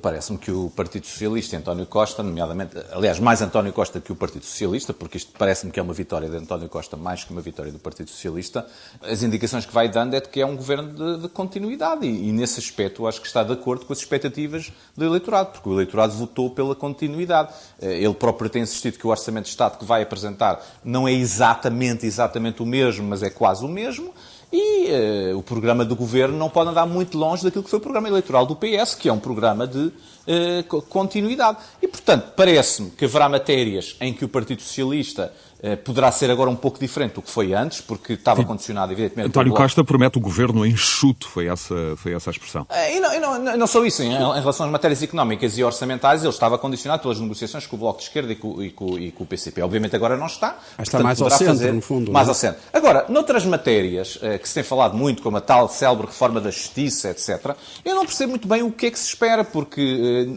[0.00, 4.44] Parece-me que o Partido Socialista, António Costa, nomeadamente, aliás, mais António Costa que o Partido
[4.44, 7.70] Socialista, porque isto parece-me que é uma vitória de António Costa mais que uma vitória
[7.70, 8.66] do Partido Socialista,
[9.02, 12.28] as indicações que vai dando é de que é um governo de, de continuidade e,
[12.28, 15.72] e, nesse aspecto, acho que está de acordo com as expectativas do eleitorado, porque o
[15.74, 17.52] eleitorado votou pela continuidade.
[17.80, 21.12] Eh, ele próprio tem insistido que o Orçamento de Estado que vai apresentar não é
[21.12, 24.14] exatamente, exatamente o mesmo, mas é quase o mesmo.
[24.56, 27.82] E uh, o programa do governo não pode andar muito longe daquilo que foi o
[27.82, 29.90] programa eleitoral do PS, que é um programa de
[30.26, 31.58] uh, continuidade.
[31.80, 35.32] E, portanto, parece-me que haverá matérias em que o Partido Socialista
[35.66, 38.46] eh, poderá ser agora um pouco diferente do que foi antes, porque estava Sim.
[38.46, 39.28] condicionado, evidentemente.
[39.28, 42.66] António Costa promete o governo enxuto, foi essa, foi essa a expressão.
[42.68, 45.64] Eh, e não, e não, não só isso, em, em, relação às matérias económicas e
[45.64, 48.98] orçamentais, ele estava condicionado pelas negociações com o Bloco de Esquerda e com, e com,
[48.98, 49.62] e com o PCP.
[49.62, 50.58] Obviamente agora não está.
[50.76, 52.12] Mas está mais ao centro, no fundo.
[52.12, 52.32] Mais não?
[52.32, 52.34] É?
[52.34, 52.60] ao centro.
[52.70, 56.50] Agora, noutras matérias eh, que se tem falado muito, como a tal célebre reforma da
[56.50, 59.80] Justiça, etc., eu não percebo muito bem o que é que se espera, porque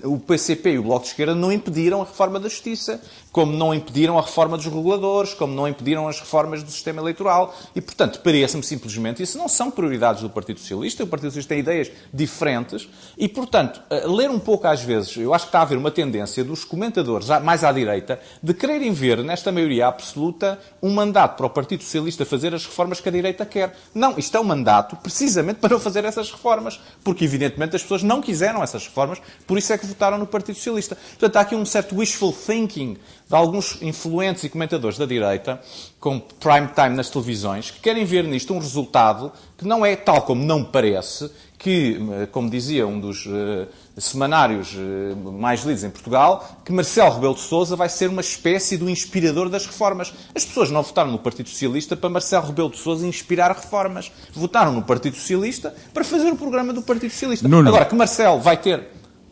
[0.03, 3.73] o PCP e o Bloco de Esquerda não impediram a reforma da Justiça, como não
[3.73, 7.55] impediram a reforma dos reguladores, como não impediram as reformas do sistema eleitoral.
[7.75, 11.03] E, portanto, parece-me simplesmente isso não são prioridades do Partido Socialista.
[11.03, 12.87] O Partido Socialista tem ideias diferentes
[13.17, 16.43] e, portanto, ler um pouco às vezes, eu acho que está a haver uma tendência
[16.43, 21.49] dos comentadores mais à direita de quererem ver nesta maioria absoluta um mandato para o
[21.49, 23.75] Partido Socialista fazer as reformas que a direita quer.
[23.93, 28.03] Não, isto é um mandato precisamente para não fazer essas reformas, porque evidentemente as pessoas
[28.03, 30.95] não quiseram essas reformas, por isso é que votaram no Partido Socialista.
[30.95, 35.61] Portanto, há aqui um certo wishful thinking de alguns influentes e comentadores da direita,
[35.99, 40.21] com prime time nas televisões, que querem ver nisto um resultado que não é tal
[40.21, 45.89] como não parece, que, eh, como dizia um dos uh, semanários uh, mais lidos em
[45.89, 50.13] Portugal, que Marcelo Rebelo de Sousa vai ser uma espécie do inspirador das reformas.
[50.35, 54.11] As pessoas não votaram no Partido Socialista para Marcelo Rebelo de Sousa inspirar reformas.
[54.33, 57.47] Votaram no Partido Socialista para fazer o programa do Partido Socialista.
[57.47, 57.69] Não, não.
[57.69, 58.87] Agora, que Marcelo vai ter...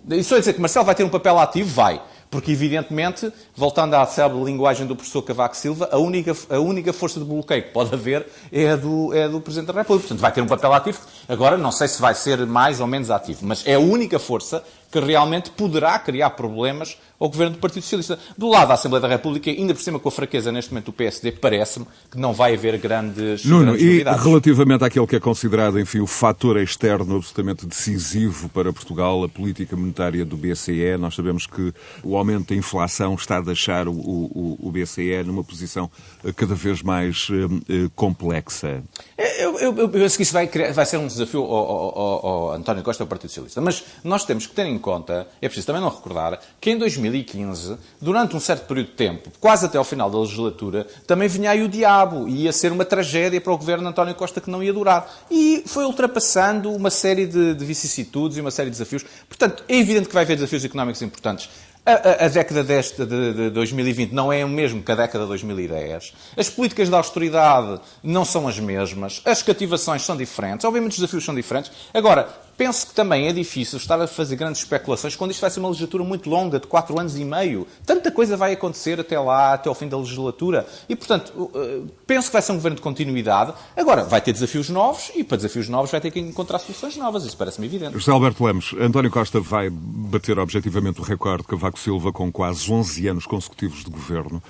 [0.10, 1.70] Isso é dizer que Marcelo vai ter um papel ativo?
[1.70, 2.02] Vai.
[2.30, 7.20] Porque, evidentemente, voltando à célebre linguagem do professor Cavaco Silva, a única, a única força
[7.20, 10.08] de bloqueio que pode haver é a, do, é a do Presidente da República.
[10.08, 11.00] Portanto, vai ter um papel ativo.
[11.30, 14.64] Agora, não sei se vai ser mais ou menos ativo, mas é a única força
[14.92, 18.20] que realmente poderá criar problemas ao governo do Partido Socialista.
[18.38, 20.94] Do lado da Assembleia da República, ainda por cima com a fraqueza neste momento do
[20.94, 25.80] PSD, parece-me que não vai haver grandes, Nuno, grandes e relativamente àquele que é considerado,
[25.80, 31.46] enfim, o fator externo absolutamente decisivo para Portugal, a política monetária do BCE, nós sabemos
[31.46, 31.74] que
[32.04, 35.90] o aumento da inflação está a deixar o, o, o BCE numa posição
[36.24, 38.84] eh, cada vez mais uh, complexa.
[39.18, 42.26] Eu, eu, eu, penso que isso vai, criar, vai ser um desafio ao, ao, ao,
[42.26, 45.48] ao António Costa e ao Partido Socialista, mas nós temos que ter em conta, é
[45.48, 46.78] preciso também não recordar, que em
[47.10, 51.52] 2015, durante um certo período de tempo, quase até ao final da legislatura, também vinha
[51.52, 54.64] aí o diabo e ia ser uma tragédia para o governo António Costa que não
[54.64, 55.10] ia durar.
[55.30, 59.06] E foi ultrapassando uma série de, de vicissitudes e uma série de desafios.
[59.28, 61.50] Portanto, é evidente que vai haver desafios económicos importantes.
[61.86, 65.30] A, a, década desta de, de 2020 não é o mesmo que a década de
[65.30, 66.14] 2010.
[66.36, 69.22] As políticas de austeridade não são as mesmas.
[69.24, 70.66] As cativações são diferentes.
[70.66, 71.72] Obviamente os desafios são diferentes.
[71.94, 75.60] Agora, penso que também é difícil estar a fazer grandes especulações quando isto vai ser
[75.60, 77.68] uma legislatura muito longa, de quatro anos e meio.
[77.86, 80.66] Tanta coisa vai acontecer até lá, até ao fim da legislatura.
[80.88, 83.54] E, portanto, eh, penso que vai ser um governo de continuidade.
[83.76, 87.26] Agora, vai ter desafios novos e, para desafios novos, vai ter que encontrar soluções novas.
[87.26, 87.94] Isso parece-me evidente.
[87.94, 92.72] José Alberto Lemos, António Costa vai bater objetivamente o recorde de Cavaco Silva com quase
[92.72, 94.42] 11 anos consecutivos de governo.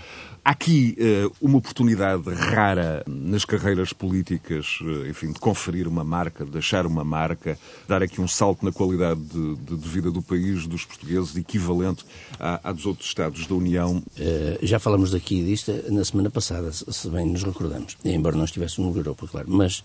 [0.45, 6.45] Há aqui uh, uma oportunidade rara nas carreiras políticas, uh, enfim, de conferir uma marca,
[6.45, 10.67] de deixar uma marca, dar aqui um salto na qualidade de, de, vida do país,
[10.67, 12.05] dos portugueses, equivalente
[12.39, 13.97] à, à dos outros Estados da União.
[13.97, 18.93] Uh, já falamos aqui disto na semana passada, se bem nos recordamos, embora não estivéssemos
[18.93, 19.47] no Europa, claro.
[19.49, 19.83] Mas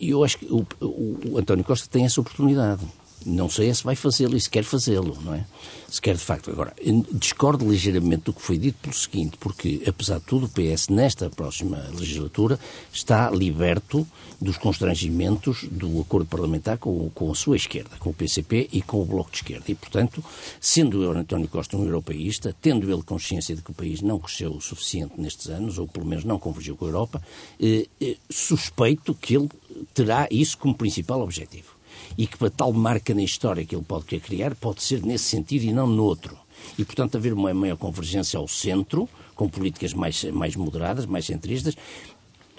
[0.00, 2.80] eu acho que o, o António Costa tem essa oportunidade.
[3.28, 5.44] Não sei se vai fazê-lo e se quer fazê-lo, não é?
[5.86, 6.50] Se quer de facto.
[6.50, 6.74] Agora,
[7.12, 11.28] discordo ligeiramente do que foi dito pelo seguinte, porque, apesar de tudo, o PS, nesta
[11.28, 12.58] próxima legislatura,
[12.90, 14.06] está liberto
[14.40, 19.02] dos constrangimentos do acordo parlamentar com, com a sua esquerda, com o PCP e com
[19.02, 19.64] o Bloco de Esquerda.
[19.68, 20.24] E, portanto,
[20.58, 24.52] sendo o António Costa um europeísta, tendo ele consciência de que o país não cresceu
[24.52, 27.22] o suficiente nestes anos, ou pelo menos não convergiu com a Europa,
[27.60, 29.50] eh, eh, suspeito que ele
[29.92, 31.77] terá isso como principal objetivo
[32.16, 35.24] e que para tal marca na história que ele pode querer criar pode ser nesse
[35.24, 36.36] sentido e não noutro.
[36.78, 41.76] E, portanto, haver uma maior convergência ao centro, com políticas mais, mais moderadas, mais centristas,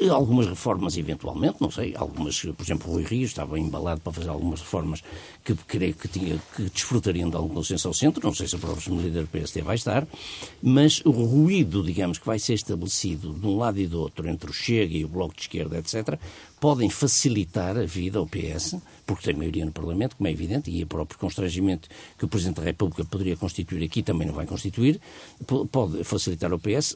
[0.08, 4.30] Algumas reformas, eventualmente, não sei, algumas, por exemplo, o Rui Rio estava embalado para fazer
[4.30, 5.04] algumas reformas
[5.44, 8.60] que creio que, tinha, que desfrutariam de algum consenso ao centro, não sei se a
[8.60, 10.08] própria líder do PSD vai estar,
[10.64, 14.50] mas o ruído, digamos, que vai ser estabelecido de um lado e do outro, entre
[14.50, 16.18] o Chega e o Bloco de Esquerda, etc.,
[16.62, 18.78] podem facilitar a vida ao PS,
[19.10, 22.58] porque tem maioria no Parlamento, como é evidente, e o próprio constrangimento que o Presidente
[22.58, 25.02] da República poderia constituir aqui também não vai constituir,
[25.72, 26.96] pode facilitar ao PS,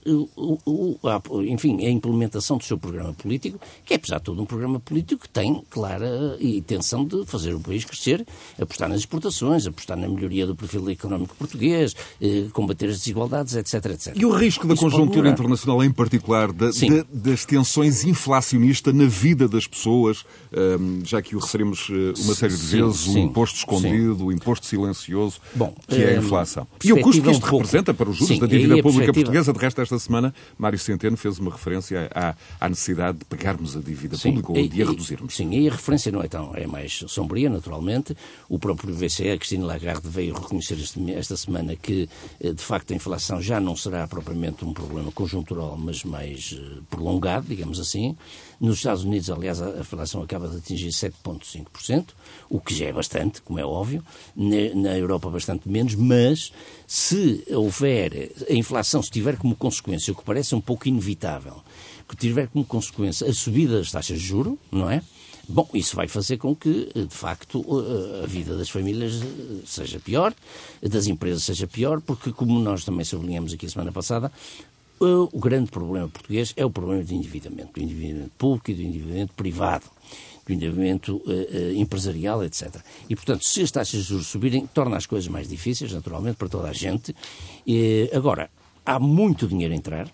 [1.48, 5.24] enfim, a implementação do seu programa político, que é, apesar de tudo, um programa político
[5.24, 8.24] que tem clara intenção de fazer o país crescer,
[8.62, 13.86] apostar nas exportações, apostar na melhoria do perfil económico português, eh, combater as desigualdades, etc,
[13.86, 14.14] etc.
[14.16, 19.08] E o risco da Isso conjuntura internacional, em particular, da, da, das tensões inflacionistas na
[19.08, 20.24] vida das pessoas,
[21.04, 24.24] já que o referimos eh, uma série de vezes, sim, o imposto escondido, sim.
[24.24, 26.68] o imposto silencioso, Bom, que é a inflação.
[26.84, 29.60] E o custo que isto um representa para os juros da dívida pública portuguesa, de
[29.60, 34.18] resto, esta semana, Mário Centeno fez uma referência à, à necessidade de pagarmos a dívida
[34.18, 35.36] pública ou de a reduzirmos.
[35.36, 38.16] Sim, e a referência não é tão, é mais sombria, naturalmente.
[38.50, 42.92] O próprio BCE, a Cristina Lagarde, veio reconhecer este, esta semana que, eh, de facto,
[42.92, 48.16] a inflação já não será propriamente um problema conjuntural, mas mais eh, prolongado, digamos assim.
[48.64, 52.12] Nos Estados Unidos, aliás, a inflação acaba de atingir 7,5%,
[52.50, 54.02] o que já é bastante, como é óbvio.
[54.38, 56.54] Na Europa, bastante menos, mas
[56.88, 61.62] se houver a inflação, se tiver como consequência, o que parece um pouco inevitável,
[62.08, 65.02] que tiver como consequência a subida das taxas de juro, não é?
[65.46, 67.66] Bom, isso vai fazer com que, de facto,
[68.24, 69.20] a vida das famílias
[69.66, 70.34] seja pior,
[70.82, 74.32] das empresas seja pior, porque, como nós também sublinhamos aqui a semana passada,
[75.04, 79.34] o grande problema português é o problema do endividamento, do endividamento público e do endividamento
[79.34, 79.86] privado,
[80.46, 82.76] do endividamento uh, uh, empresarial, etc.
[83.10, 86.50] E, portanto, se as taxas de juros subirem, torna as coisas mais difíceis, naturalmente, para
[86.50, 87.16] toda a gente.
[87.66, 88.50] E, agora,
[88.86, 90.08] há muito dinheiro a entrar,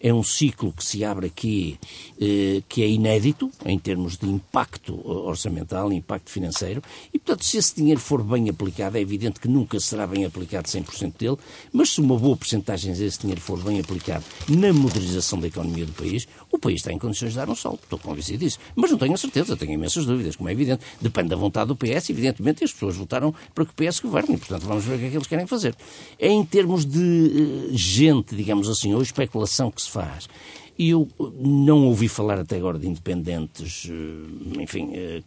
[0.00, 1.78] é um ciclo que se abre aqui
[2.20, 7.74] eh, que é inédito em termos de impacto orçamental, impacto financeiro, e portanto, se esse
[7.76, 11.36] dinheiro for bem aplicado, é evidente que nunca será bem aplicado 100% dele,
[11.72, 15.92] mas se uma boa porcentagem desse dinheiro for bem aplicado na modernização da economia do
[15.92, 17.80] país, o país está em condições de dar um salto.
[17.82, 18.58] Estou convencido disso.
[18.76, 20.84] Mas não tenho a certeza, tenho imensas dúvidas, como é evidente.
[21.00, 24.62] Depende da vontade do PS, evidentemente, as pessoas votaram para que o PS governe, portanto
[24.62, 25.74] vamos ver o que é que eles querem fazer.
[26.18, 30.28] É em termos de uh, gente, digamos assim, ou especulação que se faz.
[30.76, 31.08] E eu
[31.38, 35.22] não ouvi falar até agora de independentes, eh, enfim, eh,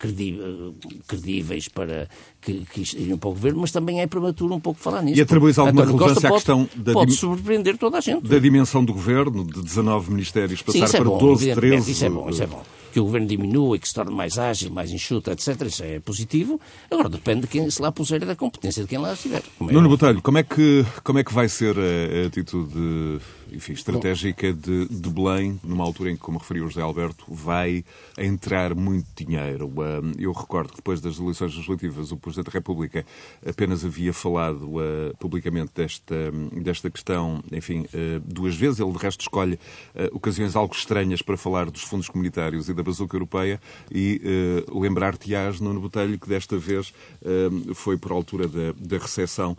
[1.07, 2.10] credíveis para
[2.41, 5.17] que, que iriam para o governo, mas também é prematuro um pouco falar nisso.
[5.17, 8.27] E atribuis alguma relevância à questão da pode surpreender toda a gente.
[8.27, 11.91] Da dimensão do governo, de 19 ministérios, passar Sim, é para bom, 12, 13...
[11.91, 12.63] Isso é bom, isso é bom
[12.97, 15.62] que o governo diminua e que se torne mais ágil, mais enxuta, etc.
[15.67, 16.60] Isso é positivo.
[16.89, 19.43] Agora depende de quem se lá puser e da competência de quem lá estiver.
[19.62, 23.19] É Nuno Botelho, como é, que, como é que vai ser a, a atitude
[23.51, 27.84] enfim, estratégica de, de Belém, numa altura em que, como referiu o José Alberto, vai
[28.17, 29.71] entrar muito dinheiro.
[30.17, 33.06] Eu recordo que depois das eleições legislativas o Presidente da República
[33.45, 38.80] apenas havia falado uh, publicamente desta, desta questão, enfim, uh, duas vezes.
[38.80, 42.84] Ele, de resto, escolhe uh, ocasiões algo estranhas para falar dos fundos comunitários e da
[42.84, 43.60] bazuca europeia
[43.91, 44.21] e
[44.71, 46.93] lembrar-te-ás, Nuno Botelho, que desta vez
[47.73, 49.58] foi por altura da, da recepção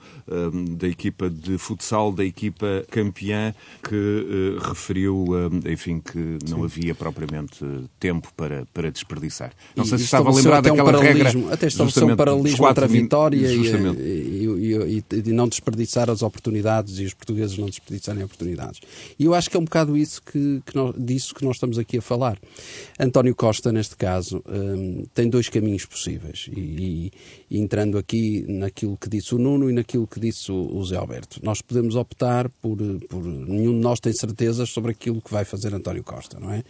[0.76, 5.26] da equipa de futsal, da equipa campeã que referiu,
[5.68, 6.64] enfim, que não Sim.
[6.64, 7.64] havia propriamente
[7.98, 9.52] tempo para, para desperdiçar.
[9.76, 11.30] Não e sei se estava a lembrar daquela um regra.
[11.52, 13.66] Até estabeleceu um paralelismo entre a vitória e,
[13.98, 18.80] e, e, e, não desperdiçar as oportunidades e os portugueses não desperdiçarem oportunidades.
[19.18, 21.78] E eu acho que é um bocado isso que, que nós, disso que nós estamos
[21.78, 22.38] aqui a falar.
[22.98, 26.48] António Costa, neste caso, um, tem dois caminhos possíveis.
[26.56, 27.12] E,
[27.50, 31.40] entrando aqui naquilo que disse o Nuno e naquilo que disse o, o Zé Alberto,
[31.42, 32.78] nós podemos optar por,
[33.08, 33.24] por.
[33.24, 36.62] Nenhum de nós tem certezas sobre aquilo que vai fazer António Costa, não é?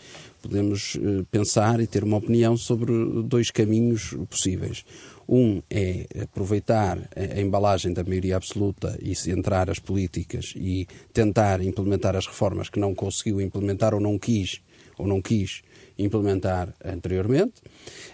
[0.42, 2.92] Podemos uh, pensar e ter uma opinião sobre
[3.24, 4.84] dois caminhos possíveis.
[5.28, 12.16] Um é aproveitar a embalagem da maioria absoluta e centrar as políticas e tentar implementar
[12.16, 14.62] as reformas que não conseguiu implementar ou não quis
[14.96, 15.62] ou não quis
[15.98, 17.60] implementar anteriormente,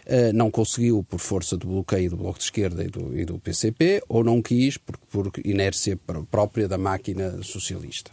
[0.06, 3.38] eh, não conseguiu por força do bloqueio do Bloco de Esquerda e do, e do
[3.38, 5.98] PCP, ou não quis por, por inércia
[6.30, 8.10] própria da máquina socialista.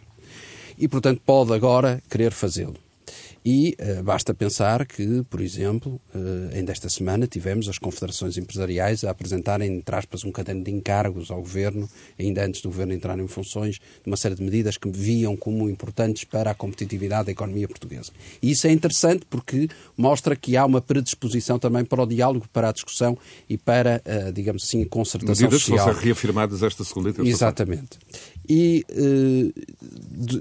[0.82, 2.74] E, portanto, pode agora querer fazê-lo.
[3.44, 9.02] E uh, basta pensar que, por exemplo, uh, ainda esta semana tivemos as confederações empresariais
[9.02, 13.18] a apresentarem, entre aspas, um caderno de encargos ao Governo, ainda antes do Governo entrar
[13.18, 17.32] em funções, de uma série de medidas que viam como importantes para a competitividade da
[17.32, 18.12] economia portuguesa.
[18.40, 22.68] E isso é interessante porque mostra que há uma predisposição também para o diálogo, para
[22.68, 23.18] a discussão
[23.48, 25.78] e para, uh, digamos assim, concertação medidas social.
[25.78, 27.98] Medidas vão ser reafirmadas esta segunda e terça Exatamente.
[28.48, 28.84] E,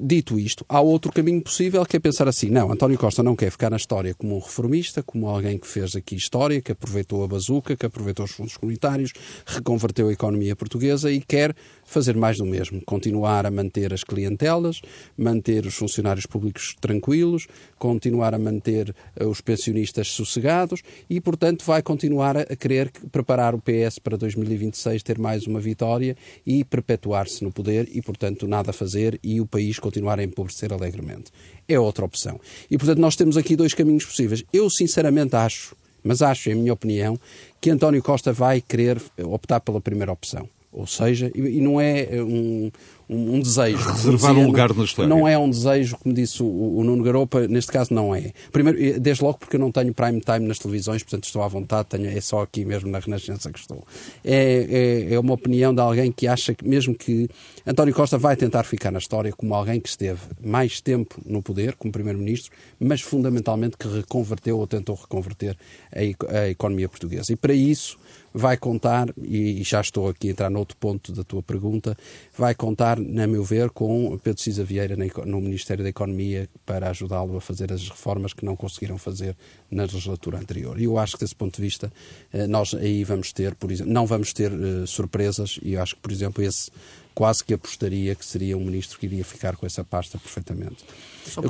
[0.01, 3.37] dito isto, há outro caminho possível que é pensar assim, não, António António Costa não
[3.37, 7.23] quer ficar na história como um reformista, como alguém que fez aqui história, que aproveitou
[7.23, 9.13] a bazuca, que aproveitou os fundos comunitários,
[9.45, 12.81] reconverteu a economia portuguesa e quer fazer mais do mesmo.
[12.85, 14.81] Continuar a manter as clientelas,
[15.17, 17.47] manter os funcionários públicos tranquilos,
[17.79, 23.61] continuar a manter eh, os pensionistas sossegados e, portanto, vai continuar a querer preparar o
[23.61, 28.73] PS para 2026 ter mais uma vitória e perpetuar-se no poder e, portanto, nada a
[28.73, 31.31] fazer e o país continuar a empobrecer alegremente.
[31.67, 32.39] É outra opção.
[32.69, 34.43] E, portanto, nós temos aqui dois caminhos possíveis.
[34.51, 37.19] Eu, sinceramente, acho, mas acho, em minha opinião,
[37.59, 40.47] que António Costa vai querer optar pela primeira opção.
[40.71, 42.71] Ou seja, e não é um,
[43.11, 43.77] um, um desejo.
[43.89, 45.09] Reservar um lugar na história.
[45.09, 48.31] Não é um desejo, como disse o, o, Nuno Garopa, neste caso não é.
[48.51, 51.89] Primeiro, desde logo porque eu não tenho prime time nas televisões, portanto estou à vontade,
[51.89, 53.85] tenho, é só aqui mesmo na Renascença que estou.
[54.23, 57.27] É, é, é uma opinião de alguém que acha que, mesmo que
[57.67, 61.75] António Costa vai tentar ficar na história como alguém que esteve mais tempo no poder,
[61.75, 65.57] como Primeiro-Ministro, mas fundamentalmente que reconverteu ou tentou reconverter
[65.93, 67.33] a, a economia portuguesa.
[67.33, 67.97] E para isso
[68.33, 71.97] vai contar, e já estou aqui a entrar noutro ponto da tua pergunta,
[72.37, 77.37] vai contar na meu ver, com Pedro Cisa Vieira no Ministério da Economia para ajudá-lo
[77.37, 79.35] a fazer as reformas que não conseguiram fazer
[79.69, 80.79] na legislatura anterior.
[80.79, 81.91] E eu acho que, desse ponto de vista,
[82.31, 85.95] eh, nós aí vamos ter, por exemplo, não vamos ter uh, surpresas, e eu acho
[85.95, 86.71] que, por exemplo, esse
[87.13, 90.83] quase que apostaria que seria um ministro que iria ficar com essa pasta perfeitamente.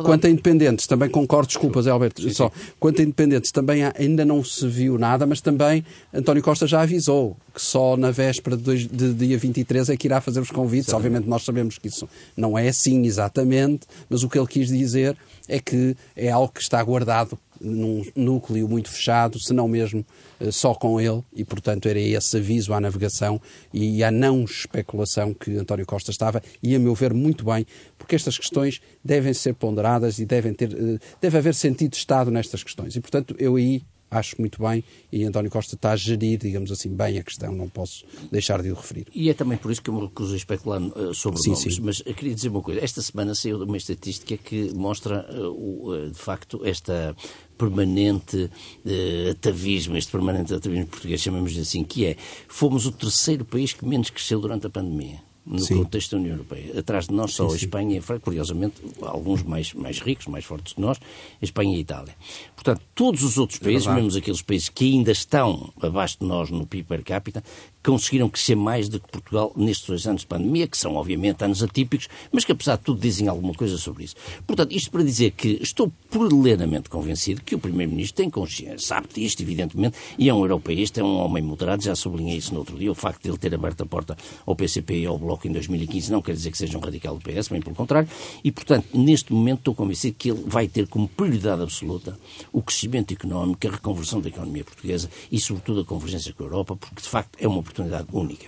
[0.04, 2.50] Quanto a independentes, também concordo, desculpas, Alberto, sim, só.
[2.50, 2.72] Sim.
[2.80, 6.82] Quanto a independentes, também há, ainda não se viu nada, mas também António Costa já
[6.82, 10.52] avisou que só na véspera de, dois, de dia 23 é que irá fazer os
[10.52, 10.94] convites.
[10.94, 15.16] Obviamente nós sabemos que isso não é assim exatamente, mas o que ele quis dizer
[15.48, 20.06] é que é algo que está guardado num núcleo muito fechado, se não mesmo
[20.40, 23.40] eh, só com ele, e portanto era esse aviso à navegação
[23.74, 27.66] e à não especulação que António Costa estava, e a meu ver muito bem,
[27.98, 32.32] porque estas questões devem ser ponderadas e devem ter, eh, deve haver sentido de Estado
[32.32, 32.96] nestas questões.
[32.96, 36.90] E portanto eu aí acho muito bem e António Costa está a gerir, digamos assim,
[36.90, 39.08] bem a questão, não posso deixar de o referir.
[39.16, 41.76] E é também por isso que eu me recuso a especular uh, sobre sim, nomes,
[41.76, 41.82] sim.
[41.82, 42.84] mas eu queria dizer uma coisa.
[42.84, 47.16] Esta semana saiu uma estatística que mostra, uh, uh, de facto, esta
[47.58, 53.72] permanente uh, atavismo, este permanente atavismo português, chamamos assim, que é, fomos o terceiro país
[53.72, 55.78] que menos cresceu durante a pandemia no sim.
[55.78, 56.80] contexto da União Europeia.
[56.80, 60.28] Atrás de nós só sim, a Espanha e a França, curiosamente, alguns mais, mais ricos,
[60.28, 62.16] mais fortes que nós, a Espanha e a Itália.
[62.56, 66.28] Portanto, todos os outros é países, é mesmo aqueles países que ainda estão abaixo de
[66.28, 67.44] nós no PIB per capita,
[67.84, 71.64] conseguiram crescer mais do que Portugal nestes dois anos de pandemia, que são obviamente anos
[71.64, 74.14] atípicos, mas que apesar de tudo dizem alguma coisa sobre isso.
[74.46, 79.42] Portanto, isto para dizer que estou plenamente convencido que o Primeiro-Ministro tem consciência, sabe disto,
[79.42, 82.92] evidentemente, e é um europeísta, é um homem moderado, já sublinhei isso no outro dia,
[82.92, 86.12] o facto de ele ter aberto a porta ao PCP e ao Bloco em 2015
[86.12, 88.08] não quer dizer que seja um radical do PS, bem pelo contrário,
[88.44, 92.16] e portanto, neste momento estou convencido que ele vai ter como prioridade absoluta
[92.54, 96.76] o crescimento económico, a reconversão da economia portuguesa e, sobretudo, a convergência com a Europa,
[96.76, 98.48] porque de facto é uma oportunidade única.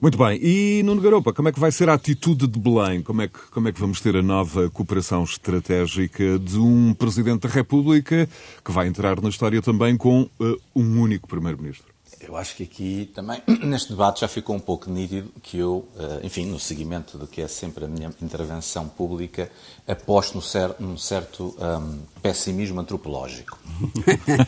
[0.00, 0.38] Muito bem.
[0.42, 3.02] E, Nuno Garopa, como é que vai ser a atitude de Belém?
[3.02, 7.42] Como é que, como é que vamos ter a nova cooperação estratégica de um Presidente
[7.42, 8.28] da República
[8.64, 11.95] que vai entrar na história também com uh, um único Primeiro-Ministro?
[12.20, 16.20] Eu acho que aqui também, neste debate, já ficou um pouco nítido que eu, eh,
[16.24, 19.50] enfim, no seguimento do que é sempre a minha intervenção pública,
[19.86, 23.58] aposto num certo, num certo um, pessimismo antropológico.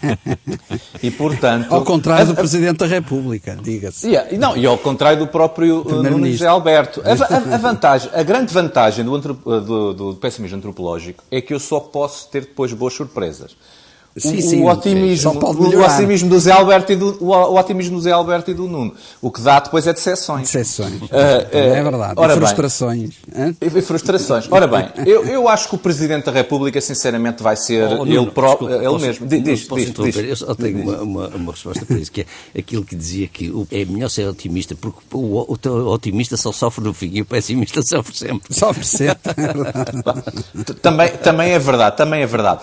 [1.02, 1.72] e, portanto...
[1.72, 4.08] Ao contrário do Presidente da República, diga-se.
[4.08, 7.02] Yeah, não, e ao contrário do próprio uh, Nuno José Alberto.
[7.04, 11.60] A, a, a, vantagem, a grande vantagem do, do, do pessimismo antropológico é que eu
[11.60, 13.54] só posso ter depois boas surpresas.
[14.18, 17.96] Sim, o, sim, o otimismo, o otimismo do Zé Alberto e do, o, o, otimismo
[17.96, 18.94] do Zé Alberto e do Nuno.
[19.20, 20.42] O que dá depois é decepções.
[20.42, 21.02] Decepções.
[21.02, 22.14] Uh, uh, é verdade.
[22.16, 23.10] Ora e frustrações.
[23.26, 24.48] Bem, e frustrações.
[24.50, 28.26] Ora bem, eu, eu acho que o Presidente da República, sinceramente, vai ser oh, ele
[28.30, 29.26] próprio, ele posso, mesmo.
[29.26, 32.58] Diz, diz, diz, diz, Eu só tenho uma, uma, uma, resposta para isso, que é
[32.58, 36.84] aquilo que dizia que é melhor ser otimista, porque o, o, o otimista só sofre
[36.84, 38.54] no fim e o pessimista sofre sempre.
[38.54, 39.34] Sofre sempre.
[40.80, 42.60] também, também é verdade, também é verdade.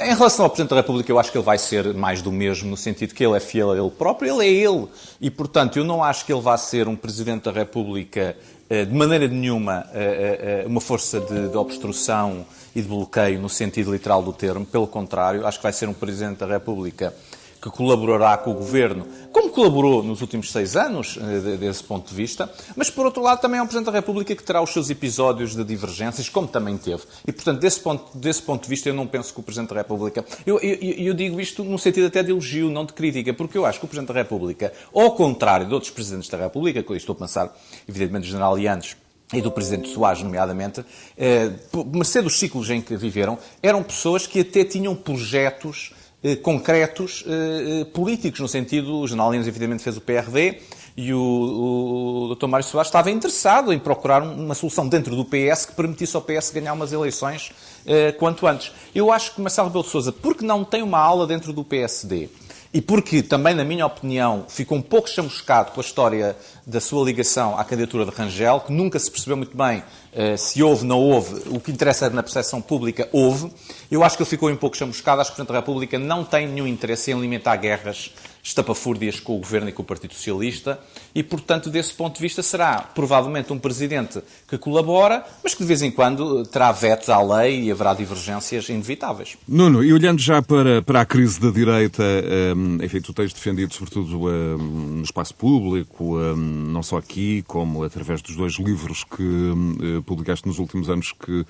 [0.00, 2.70] Em relação ao Presidente da República, eu acho que ele vai ser mais do mesmo,
[2.70, 4.86] no sentido que ele é fiel a ele próprio, ele é ele.
[5.20, 8.36] E, portanto, eu não acho que ele vá ser um Presidente da República
[8.68, 13.48] eh, de maneira nenhuma eh, eh, uma força de, de, obstrução e de bloqueio no
[13.48, 14.64] sentido literal do termo.
[14.64, 17.14] Pelo contrário, acho que vai ser um Presidente da República
[17.64, 22.14] que colaborará com o Governo, como colaborou nos últimos seis anos, eh, desse ponto de
[22.14, 24.90] vista, mas, por outro lado, também é um Presidente da República que terá os seus
[24.90, 27.04] episódios de divergências, como também teve.
[27.26, 29.76] E, portanto, desse ponto, desse ponto de vista, eu não penso que o Presidente da
[29.76, 30.22] República...
[30.44, 33.64] Eu, eu, eu digo isto no sentido até de elogio, não de crítica, porque eu
[33.64, 36.96] acho que o Presidente da República, ao contrário de outros Presidentes da República, que eu
[36.96, 37.56] estou a pensar,
[37.88, 38.94] evidentemente, do General Lianes,
[39.32, 40.84] e do Presidente Soares, nomeadamente,
[41.16, 41.50] eh,
[41.86, 45.94] mercê dos ciclos em que viveram, eram pessoas que até tinham projetos
[46.42, 50.60] concretos eh, eh, políticos, no sentido, o General Lemos evidentemente fez o PRD
[50.96, 52.46] e o, o Dr.
[52.46, 56.50] Mário Soares estava interessado em procurar uma solução dentro do PS que permitisse ao PS
[56.50, 57.50] ganhar umas eleições
[58.18, 58.72] quanto antes.
[58.94, 62.30] Eu acho que Marcelo Rebelo de Sousa, porque não tem uma aula dentro do PSD,
[62.74, 67.04] e porque também, na minha opinião, ficou um pouco chamuscado com a história da sua
[67.04, 70.98] ligação à candidatura de Rangel, que nunca se percebeu muito bem uh, se houve, não
[70.98, 73.48] houve, o que interessa na percepção pública, houve.
[73.88, 76.24] Eu acho que ele ficou um pouco chamuscado, acho que o Presidente da República não
[76.24, 78.10] tem nenhum interesse em alimentar guerras
[78.44, 80.78] estapafúrdias com o Governo e com o Partido Socialista
[81.14, 85.66] e, portanto, desse ponto de vista, será provavelmente um Presidente que colabora, mas que de
[85.66, 89.38] vez em quando terá vetos à lei e haverá divergências inevitáveis.
[89.48, 92.02] Nuno, e olhando já para, para a crise da direita,
[92.54, 97.82] um, enfim, tu tens defendido sobretudo um, no espaço público, um, não só aqui, como
[97.82, 101.46] através dos dois livros que uh, publicaste nos últimos anos, que, uh,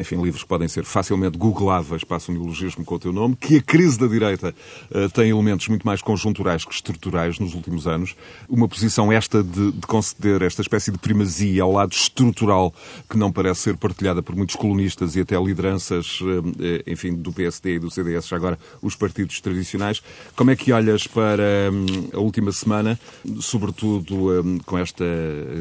[0.00, 3.56] enfim, livros que podem ser facilmente googláveis, passa o neologismo com o teu nome, que
[3.56, 4.54] a crise da direita
[4.90, 8.14] uh, tem elementos muito mais conjuntos conjunturais que estruturais nos últimos anos.
[8.48, 12.72] Uma posição esta de, de, conceder esta espécie de primazia ao lado estrutural
[13.08, 16.20] que não parece ser partilhada por muitos colunistas e até lideranças,
[16.60, 20.02] eh, enfim, do PSD e do CDS, já agora os partidos tradicionais.
[20.36, 22.98] Como é que olhas para hum, a última semana,
[23.40, 25.04] sobretudo hum, com esta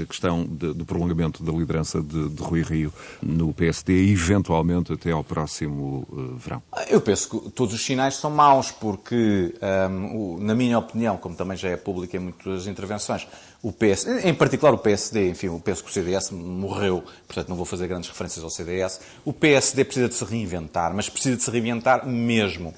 [0.07, 5.23] questão do prolongamento da liderança de, de Rui Rio no PSD e eventualmente até ao
[5.23, 6.61] próximo uh, verão?
[6.89, 9.53] Eu penso que todos os sinais são maus, porque
[9.89, 13.27] um, na minha opinião, como também já é público em muitas intervenções,
[13.61, 17.55] o PS, em particular o PSD, enfim, eu penso que o CDS morreu, portanto não
[17.55, 18.99] vou fazer grandes referências ao CDS.
[19.23, 22.73] O PSD precisa de se reinventar, mas precisa de se reinventar mesmo.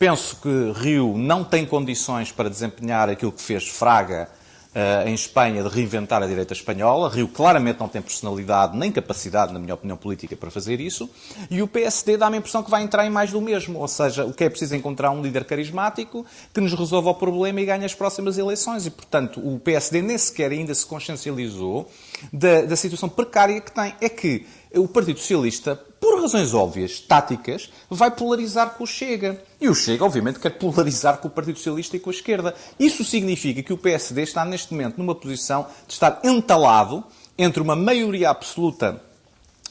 [0.00, 4.28] Penso que Rio não tem condições para desempenhar aquilo que fez Fraga
[4.74, 7.08] uh, em Espanha de reinventar a direita espanhola.
[7.08, 11.08] Rio claramente não tem personalidade nem capacidade, na minha opinião política, para fazer isso.
[11.50, 13.78] E o PSD dá-me a impressão que vai entrar em mais do mesmo.
[13.78, 17.14] Ou seja, o que é preciso é encontrar um líder carismático que nos resolva o
[17.14, 18.86] problema e ganhe as próximas eleições.
[18.86, 21.90] E, portanto, o PSD nem sequer ainda se consciencializou
[22.32, 23.94] da, da situação precária que tem.
[24.00, 29.40] É que o Partido Socialista, por razões óbvias, táticas, vai polarizar com o Chega.
[29.60, 32.56] E o Chega, obviamente, quer polarizar com o Partido Socialista e com a esquerda.
[32.76, 37.04] Isso significa que o PSD está, neste momento, numa posição de estar entalado
[37.38, 39.00] entre uma maioria absoluta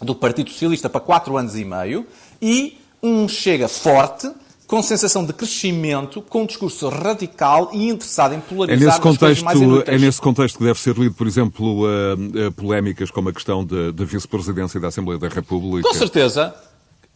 [0.01, 2.07] do Partido Socialista para quatro anos e meio
[2.41, 4.31] e um Chega forte
[4.71, 9.43] com sensação de crescimento, com um discurso radical e interessado em polarizar é nesse contexto,
[9.43, 13.33] mais É nesse contexto que deve ser lido, por exemplo, uh, uh, polémicas como a
[13.33, 15.85] questão da vice-presidência da Assembleia da República.
[15.85, 16.55] Com certeza.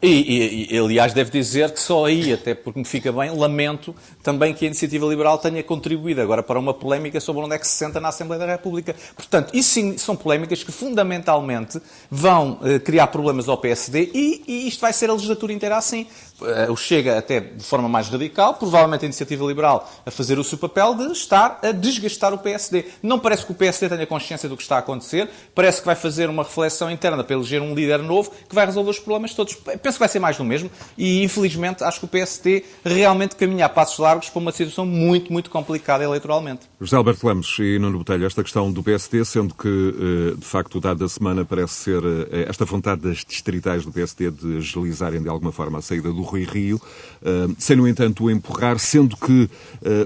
[0.01, 3.95] E, e, e, aliás, deve dizer que só aí, até porque me fica bem, lamento
[4.21, 7.65] também que a Iniciativa Liberal tenha contribuído agora para uma polémica sobre onde é que
[7.65, 8.93] se senta na Assembleia da República.
[9.15, 11.81] Portanto, isso sim são polémicas que fundamentalmente
[12.11, 16.05] vão eh, criar problemas ao PSD e, e, isto vai ser a legislatura inteira assim.
[16.41, 20.43] Eh, o Chega até de forma mais radical, provavelmente a Iniciativa Liberal a fazer o
[20.43, 22.85] seu papel de estar a desgastar o PSD.
[23.01, 25.95] Não parece que o PSD tenha consciência do que está a acontecer, parece que vai
[25.95, 29.55] fazer uma reflexão interna para eleger um líder novo que vai resolver os problemas todos.
[29.55, 33.65] Penso que vai ser mais do mesmo e, infelizmente, acho que o PSD realmente caminha
[33.65, 36.61] a passos largos para uma situação muito, muito complicada eleitoralmente.
[36.81, 40.75] José Alberto Lemos e Nuno Botelho, esta questão do PSD, sendo que, eh, de facto,
[40.77, 45.21] o dado da semana parece ser eh, esta vontade das distritais do PSD de agilizarem
[45.21, 46.81] de alguma forma a saída do Rui Rio,
[47.23, 49.49] eh, sem, no entanto, o empurrar, sendo que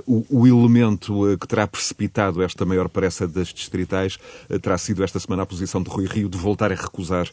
[0.05, 4.17] o elemento que terá precipitado esta maior pressa das distritais
[4.61, 7.29] terá sido esta semana a posição de Rui Rio de voltar a recusar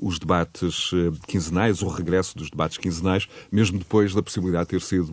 [0.00, 0.90] os debates
[1.26, 5.12] quinzenais, o regresso dos debates quinzenais, mesmo depois da possibilidade de ter sido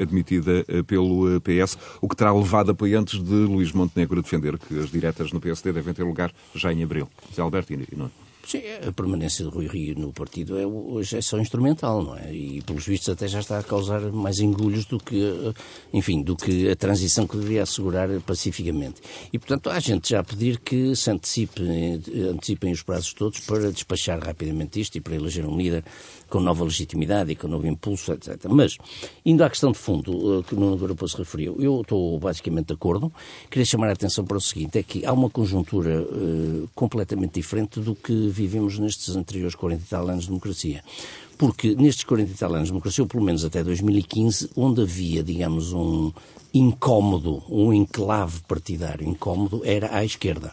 [0.00, 4.90] admitida pelo PS, o que terá levado apoiantes de Luís Montenegro a defender que as
[4.90, 7.08] diretas no PSD devem ter lugar já em abril.
[7.30, 8.23] José Alberto e Nuno.
[8.46, 12.32] Sim, a permanência de Rui Rio no partido é, hoje é só instrumental, não é?
[12.32, 15.54] E, pelos vistos, até já está a causar mais engulhos do que,
[15.92, 19.00] enfim, do que a transição que deveria assegurar pacificamente.
[19.32, 21.62] E, portanto, há gente já a pedir que se antecipe,
[22.30, 25.82] antecipem os prazos todos para despachar rapidamente isto e para eleger um líder
[26.28, 28.46] com nova legitimidade e com novo impulso, etc.
[28.48, 28.76] Mas,
[29.24, 32.66] indo à questão de fundo, eh, que o Nuno Grupo se referiu, eu estou basicamente
[32.68, 33.12] de acordo.
[33.50, 37.80] Queria chamar a atenção para o seguinte, é que há uma conjuntura uh, completamente diferente
[37.80, 40.82] do que vivemos nestes anteriores 40 e tal anos de democracia.
[41.36, 45.22] Porque nestes 40 e tal anos de democracia, ou pelo menos até 2015, onde havia,
[45.22, 46.12] digamos, um
[46.52, 50.52] incómodo, um enclave partidário incómodo, era à esquerda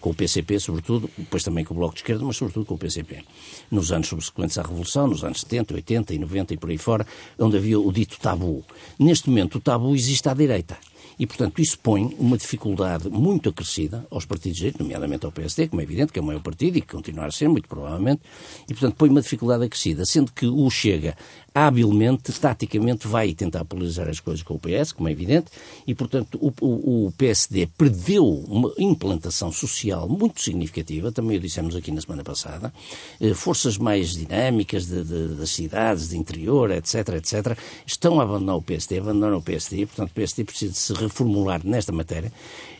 [0.00, 2.78] com o PCP, sobretudo, depois também com o Bloco de Esquerda, mas sobretudo com o
[2.78, 3.22] PCP.
[3.70, 7.06] Nos anos subsequentes à Revolução, nos anos 70, 80 e 90 e por aí fora,
[7.38, 8.64] onde havia o dito tabu.
[8.98, 10.78] Neste momento, o tabu existe à direita.
[11.20, 15.68] E, portanto, isso põe uma dificuldade muito acrescida aos partidos de direita, nomeadamente ao PSD,
[15.68, 18.22] como é evidente que é o maior partido e que continuará a ser, muito provavelmente,
[18.66, 21.14] e, portanto, põe uma dificuldade acrescida, sendo que o Chega
[21.54, 25.50] habilmente, taticamente, vai tentar polarizar as coisas com o PS, como é evidente,
[25.86, 31.74] e, portanto, o, o, o, PSD perdeu uma implantação social muito significativa, também o dissemos
[31.74, 32.72] aqui na semana passada,
[33.20, 38.56] eh, forças mais dinâmicas de, de, das cidades, de interior, etc., etc., estão a abandonar
[38.56, 42.32] o PSD, abandonam o PSD, e, portanto, o PSD precisa de se reformular nesta matéria,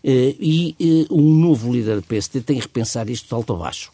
[0.03, 3.57] eh, e eh, um novo líder do PSD tem que repensar isto de alto a
[3.57, 3.93] baixo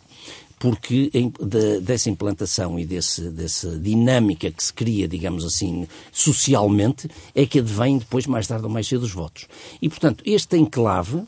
[0.59, 7.45] porque de, dessa implantação e desse, dessa dinâmica que se cria, digamos assim, socialmente, é
[7.45, 9.47] que advém depois, mais tarde ou mais cedo, os votos.
[9.82, 11.22] E, portanto, este enclave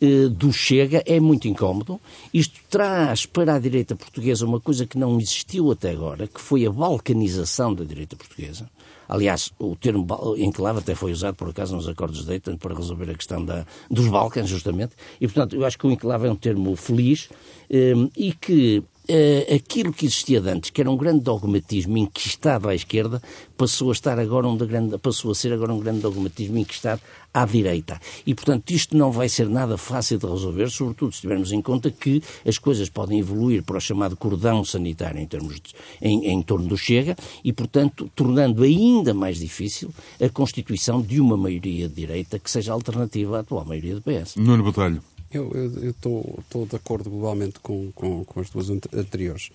[0.00, 2.00] eh, do Chega é muito incómodo.
[2.34, 6.66] Isto traz para a direita portuguesa uma coisa que não existiu até agora, que foi
[6.66, 8.68] a balcanização da direita portuguesa.
[9.12, 10.06] Aliás, o termo
[10.38, 13.66] enclave até foi usado, por acaso, nos acordos de Dayton para resolver a questão da,
[13.90, 14.94] dos Balcãs, justamente.
[15.20, 17.28] E, portanto, eu acho que o enclave é um termo feliz
[17.68, 22.74] eh, e que uh, aquilo que existia antes, que era um grande dogmatismo inquistado à
[22.74, 23.22] esquerda,
[23.54, 27.02] passou a estar agora um grande, passou a ser agora um grande dogmatismo inquistado
[27.32, 28.00] à direita.
[28.26, 31.90] E, portanto, isto não vai ser nada fácil de resolver, sobretudo se tivermos em conta
[31.90, 36.42] que as coisas podem evoluir para o chamado cordão sanitário em, termos de, em, em
[36.42, 41.94] torno do Chega e, portanto, tornando ainda mais difícil a constituição de uma maioria de
[41.94, 44.36] direita que seja alternativa à atual maioria do PS.
[44.36, 45.02] Nuno Botelho.
[45.32, 45.50] Eu
[45.88, 49.48] estou de acordo globalmente com, com, com, as duas anteriores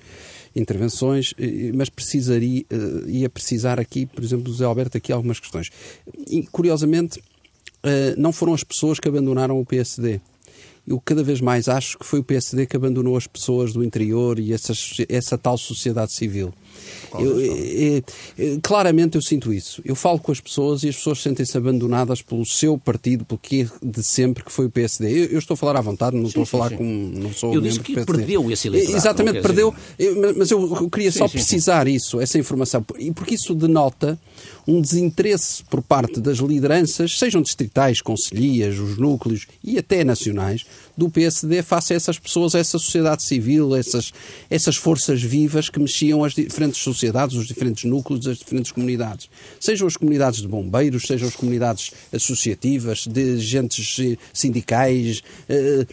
[0.55, 1.35] intervenções,
[1.75, 5.69] mas precisaria, eh, ia precisar aqui, por exemplo, do José Alberto, aqui algumas questões.
[6.27, 7.21] E, curiosamente,
[8.17, 10.19] não foram as pessoas que abandonaram o PSD
[10.87, 14.39] eu cada vez mais acho que foi o PSD que abandonou as pessoas do interior
[14.39, 14.73] e essa,
[15.09, 16.53] essa tal sociedade civil.
[17.19, 17.97] Eu, é,
[18.37, 19.81] é, claramente eu sinto isso.
[19.83, 23.61] Eu falo com as pessoas e as pessoas sentem-se abandonadas pelo seu partido, pelo que
[23.61, 25.09] é de sempre que foi o PSD.
[25.09, 26.77] Eu, eu estou a falar à vontade, não sim, estou a falar sim.
[26.77, 26.83] com.
[26.83, 28.97] Não sou eu disse que perdeu esse eleitorado.
[28.97, 29.73] Exatamente, perdeu.
[30.37, 34.17] mas eu queria sim, só precisar isso, essa informação, porque isso denota
[34.67, 40.65] um desinteresse por parte das lideranças, sejam distritais, conselhias, os núcleos e até nacionais,
[40.97, 44.13] do PSD face a essas pessoas, a essa sociedade civil, essas,
[44.49, 49.29] essas forças vivas que mexiam as diferentes sociedades, os diferentes núcleos, as diferentes comunidades.
[49.59, 55.85] Sejam as comunidades de bombeiros, sejam as comunidades associativas, de agentes sindicais, eh,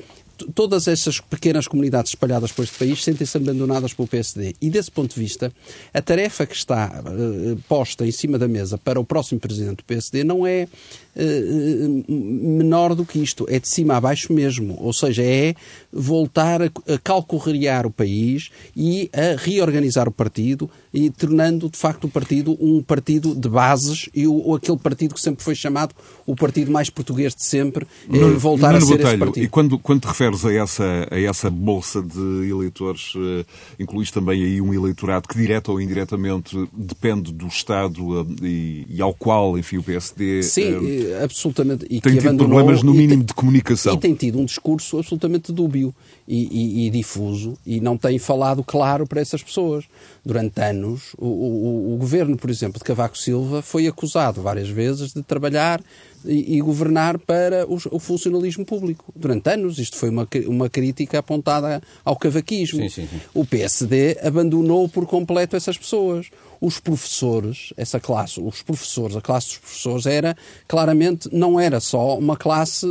[0.54, 4.54] todas essas pequenas comunidades espalhadas por este país sentem-se abandonadas pelo PSD.
[4.60, 5.52] E desse ponto de vista,
[5.92, 9.84] a tarefa que está uh, posta em cima da mesa para o próximo presidente do
[9.84, 10.68] PSD não é
[11.16, 14.76] uh, menor do que isto, é de cima a baixo mesmo.
[14.80, 15.54] Ou seja, é
[15.94, 22.04] voltar a, a calcorrear o país e a reorganizar o partido e tornando, de facto,
[22.04, 25.94] o partido um partido de bases e o, aquele partido que sempre foi chamado
[26.26, 29.44] o partido mais português de sempre, Nuno, voltar Nuno a ser Botelho, esse partido.
[29.44, 33.44] E quando, quando te referes a essa, a essa bolsa de eleitores, uh,
[33.78, 39.02] incluís também aí um eleitorado que, direta ou indiretamente, depende do Estado uh, e, e,
[39.02, 41.86] ao qual, enfim, o PSD Sim, absolutamente.
[41.90, 43.94] E tem tido problemas, no mínimo, tem, de comunicação.
[43.94, 45.83] E tem tido um discurso absolutamente dúbio
[46.28, 49.84] e, e, e, difuso e não tem falado claro para essas pessoas.
[50.24, 55.12] Durante anos, o, o, o governo, por exemplo, de Cavaco Silva foi acusado várias vezes
[55.12, 55.82] de trabalhar
[56.24, 59.12] e, e governar para o, o, funcionalismo público.
[59.14, 62.80] Durante anos, isto foi uma, uma crítica apontada ao cavaquismo.
[62.80, 63.20] Sim, sim, sim.
[63.32, 66.30] O PSD abandonou por completo essas pessoas
[66.64, 70.34] os professores, essa classe, os professores, a classe dos professores era
[70.66, 72.86] claramente, não era só uma classe,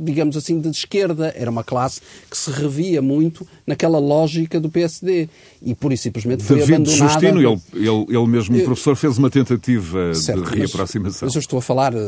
[0.00, 5.30] digamos assim, de esquerda, era uma classe que se revia muito naquela lógica do PSD
[5.62, 7.12] e por isso simplesmente foi David abandonada.
[7.12, 11.26] Justino, ele, ele, ele mesmo, o professor, fez uma tentativa certo, de reaproximação.
[11.26, 11.98] Mas, mas, eu estou a falar uh,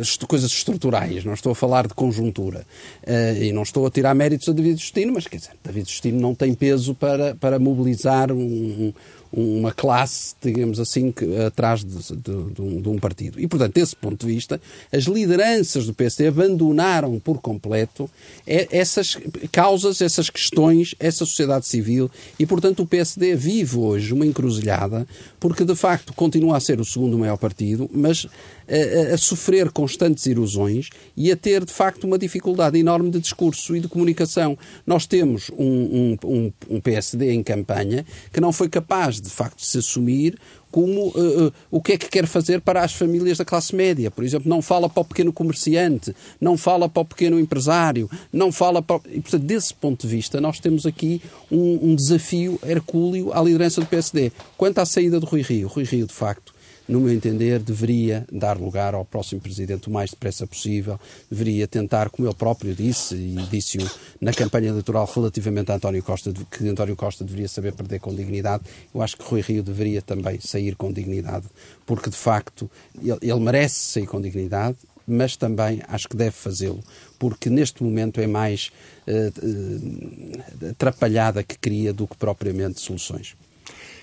[0.00, 2.66] de coisas estruturais, não estou a falar de conjuntura.
[3.02, 6.20] Uh, e não estou a tirar méritos a David Justino, mas quer dizer, David Justino
[6.20, 8.92] não tem peso para, para mobilizar um,
[9.32, 13.40] uma classe, digamos assim, que, atrás de, de, de, um, partido.
[13.40, 14.60] E, portanto, desse ponto de vista,
[14.90, 18.08] as lideranças do PSD abandonaram por completo
[18.46, 19.18] essas
[19.52, 25.06] causas, essas questões, essa sociedade civil e, portanto, o PSD vive hoje uma encruzilhada
[25.38, 28.26] porque, de facto, continua a ser o segundo maior partido, mas
[28.68, 33.76] a, a, sofrer constantes erosões e a ter, de facto, uma dificuldade enorme de discurso
[33.76, 34.58] e de comunicação.
[34.86, 39.66] Nós temos um, um, um PSD em campanha que não foi capaz, de facto, de
[39.66, 40.38] se assumir
[40.76, 44.10] como uh, uh, o que é que quer fazer para as famílias da classe média.
[44.10, 48.52] Por exemplo, não fala para o pequeno comerciante, não fala para o pequeno empresário, não
[48.52, 49.00] fala para.
[49.06, 53.80] E, portanto, desse ponto de vista, nós temos aqui um, um desafio hercúleo à liderança
[53.80, 54.30] do PSD.
[54.56, 56.54] Quanto à saída do Rui Rio, Rui Rio, de facto,
[56.88, 60.98] no meu entender, deveria dar lugar ao próximo Presidente o mais depressa possível,
[61.30, 63.88] deveria tentar, como ele próprio disse, e disse-o
[64.20, 68.64] na campanha eleitoral relativamente a António Costa, que António Costa deveria saber perder com dignidade,
[68.94, 71.46] eu acho que Rui Rio deveria também sair com dignidade,
[71.84, 72.70] porque de facto
[73.02, 74.76] ele, ele merece sair com dignidade,
[75.06, 76.82] mas também acho que deve fazê-lo,
[77.18, 78.72] porque neste momento é mais
[79.06, 83.36] uh, uh, atrapalhada que cria do que propriamente soluções.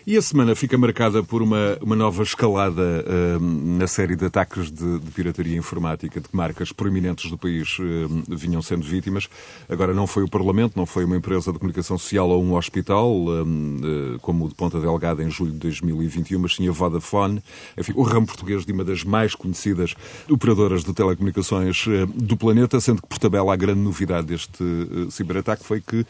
[0.05, 4.69] E a semana fica marcada por uma, uma nova escalada uh, na série de ataques
[4.69, 7.83] de, de, pirataria informática de que marcas proeminentes do país uh,
[8.27, 9.29] vinham sendo vítimas.
[9.69, 13.09] Agora não foi o Parlamento, não foi uma empresa de comunicação social ou um hospital,
[13.13, 17.41] uh, como o de Ponta Delgada em julho de 2021, mas sim a Vodafone,
[17.77, 19.95] enfim, o ramo português de uma das mais conhecidas
[20.29, 24.63] operadoras de telecomunicações do planeta, sendo que por tabela a grande novidade deste
[25.11, 26.05] ciberataque foi que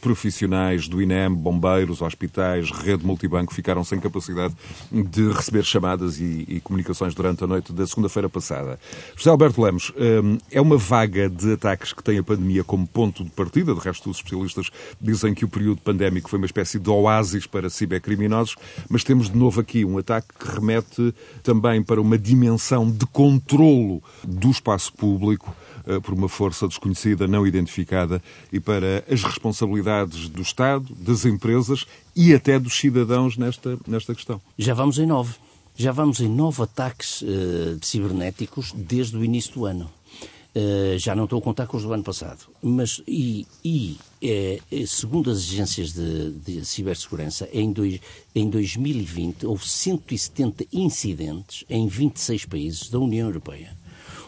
[0.00, 4.54] profissionais do INEM, bombeiros, hospitais, rede multi multibanco ficaram sem capacidade
[4.90, 8.78] de receber chamadas e, e comunicações durante a noite da segunda-feira passada.
[9.16, 13.24] José Alberto Lemos, hum, é uma vaga de ataques que tem a pandemia como ponto
[13.24, 13.74] de partida.
[13.74, 14.70] De resto, os especialistas
[15.00, 18.56] dizem que o período pandémico foi uma espécie de oásis para cibercriminosos,
[18.88, 24.02] mas temos de novo aqui um ataque que remete também para uma dimensão de controlo
[24.22, 25.54] do espaço público
[26.02, 28.22] por uma força desconhecida, não identificada,
[28.52, 34.40] e para as responsabilidades do Estado, das empresas e até dos cidadãos nesta, nesta questão.
[34.58, 35.34] Já vamos em nove.
[35.76, 37.26] Já vamos em nove ataques uh,
[37.82, 39.90] cibernéticos desde o início do ano.
[40.54, 42.46] Uh, já não estou a contar com os do ano passado.
[42.62, 43.98] Mas, e, e
[44.86, 48.00] segundo as agências de, de cibersegurança, em, dois,
[48.34, 53.76] em 2020 houve 170 incidentes em 26 países da União Europeia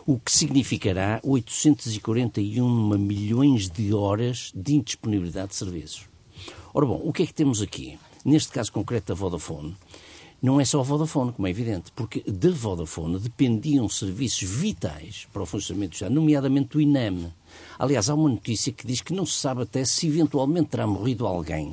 [0.07, 6.05] o que significará 841 milhões de horas de indisponibilidade de serviços.
[6.73, 7.99] Ora bom, o que é que temos aqui?
[8.25, 9.77] Neste caso concreto da Vodafone,
[10.41, 15.43] não é só a Vodafone, como é evidente, porque da Vodafone dependiam serviços vitais para
[15.43, 17.33] o funcionamento do Estado, nomeadamente do INEM.
[17.77, 21.27] Aliás, há uma notícia que diz que não se sabe até se eventualmente terá morrido
[21.27, 21.73] alguém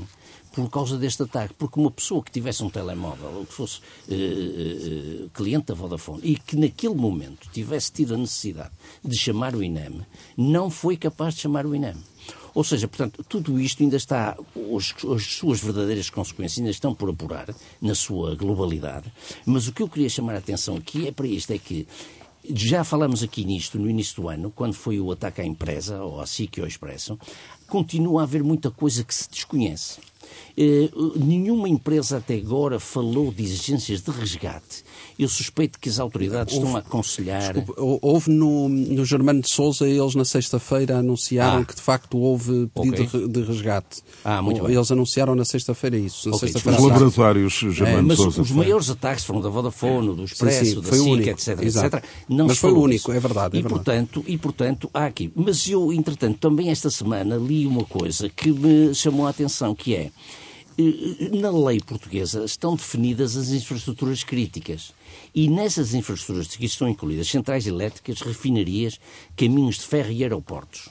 [0.53, 5.25] por causa deste ataque, porque uma pessoa que tivesse um telemóvel ou que fosse uh,
[5.25, 8.71] uh, cliente da Vodafone e que naquele momento tivesse tido a necessidade
[9.03, 10.01] de chamar o INEM,
[10.37, 11.95] não foi capaz de chamar o INEM.
[12.53, 14.37] Ou seja, portanto, tudo isto ainda está,
[14.77, 17.47] as, as suas verdadeiras consequências ainda estão por apurar
[17.81, 19.11] na sua globalidade.
[19.43, 21.87] Mas o que eu queria chamar a atenção aqui é para isto, é que
[22.49, 26.19] já falamos aqui nisto no início do ano, quando foi o ataque à empresa, ou
[26.19, 27.17] à SIC ou ao Expresso.
[27.67, 29.99] continua a haver muita coisa que se desconhece.
[30.57, 34.83] Eh, nenhuma empresa até agora falou de exigências de resgate.
[35.17, 37.53] Eu suspeito que as autoridades houve, estão a aconselhar.
[37.53, 42.17] Desculpa, houve no, no Germano de Souza, eles na sexta-feira anunciaram ah, que de facto
[42.17, 43.27] houve pedido okay.
[43.27, 44.01] de resgate.
[44.23, 44.75] Ah, muito bem.
[44.75, 46.29] Eles anunciaram na sexta-feira isso.
[46.29, 48.41] Na okay, sexta os laboratórios Germano é, mas Souza.
[48.41, 52.03] Os maiores ataques foram da Vodafone, do Expresso, sim, sim, da SIC, etc, etc.
[52.27, 53.57] Não mas foi o único, é verdade.
[53.57, 53.83] É e, verdade.
[53.83, 55.31] Portanto, e portanto, há aqui.
[55.35, 59.95] Mas eu, entretanto, também esta semana li uma coisa que me chamou a atenção, que
[59.95, 60.11] é
[61.31, 64.93] na lei portuguesa estão definidas as infraestruturas críticas.
[65.35, 68.99] E nessas infraestruturas que estão incluídas centrais elétricas, refinarias,
[69.35, 70.89] caminhos de ferro e aeroportos.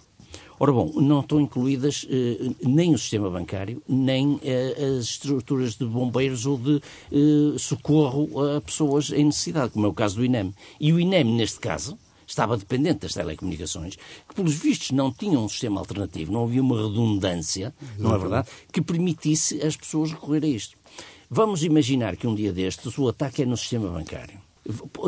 [0.59, 5.84] Ora bom, não estão incluídas eh, nem o sistema bancário, nem eh, as estruturas de
[5.84, 6.80] bombeiros ou de
[7.11, 10.55] eh, socorro a pessoas em necessidade, como é o caso do INEM.
[10.78, 13.97] E o INEM, neste caso, estava dependente das telecomunicações,
[14.28, 18.49] que pelos vistos não tinham um sistema alternativo, não havia uma redundância, não é verdade,
[18.72, 20.76] que permitisse as pessoas recorrer a isto.
[21.34, 24.38] Vamos imaginar que um dia destes o ataque é no sistema bancário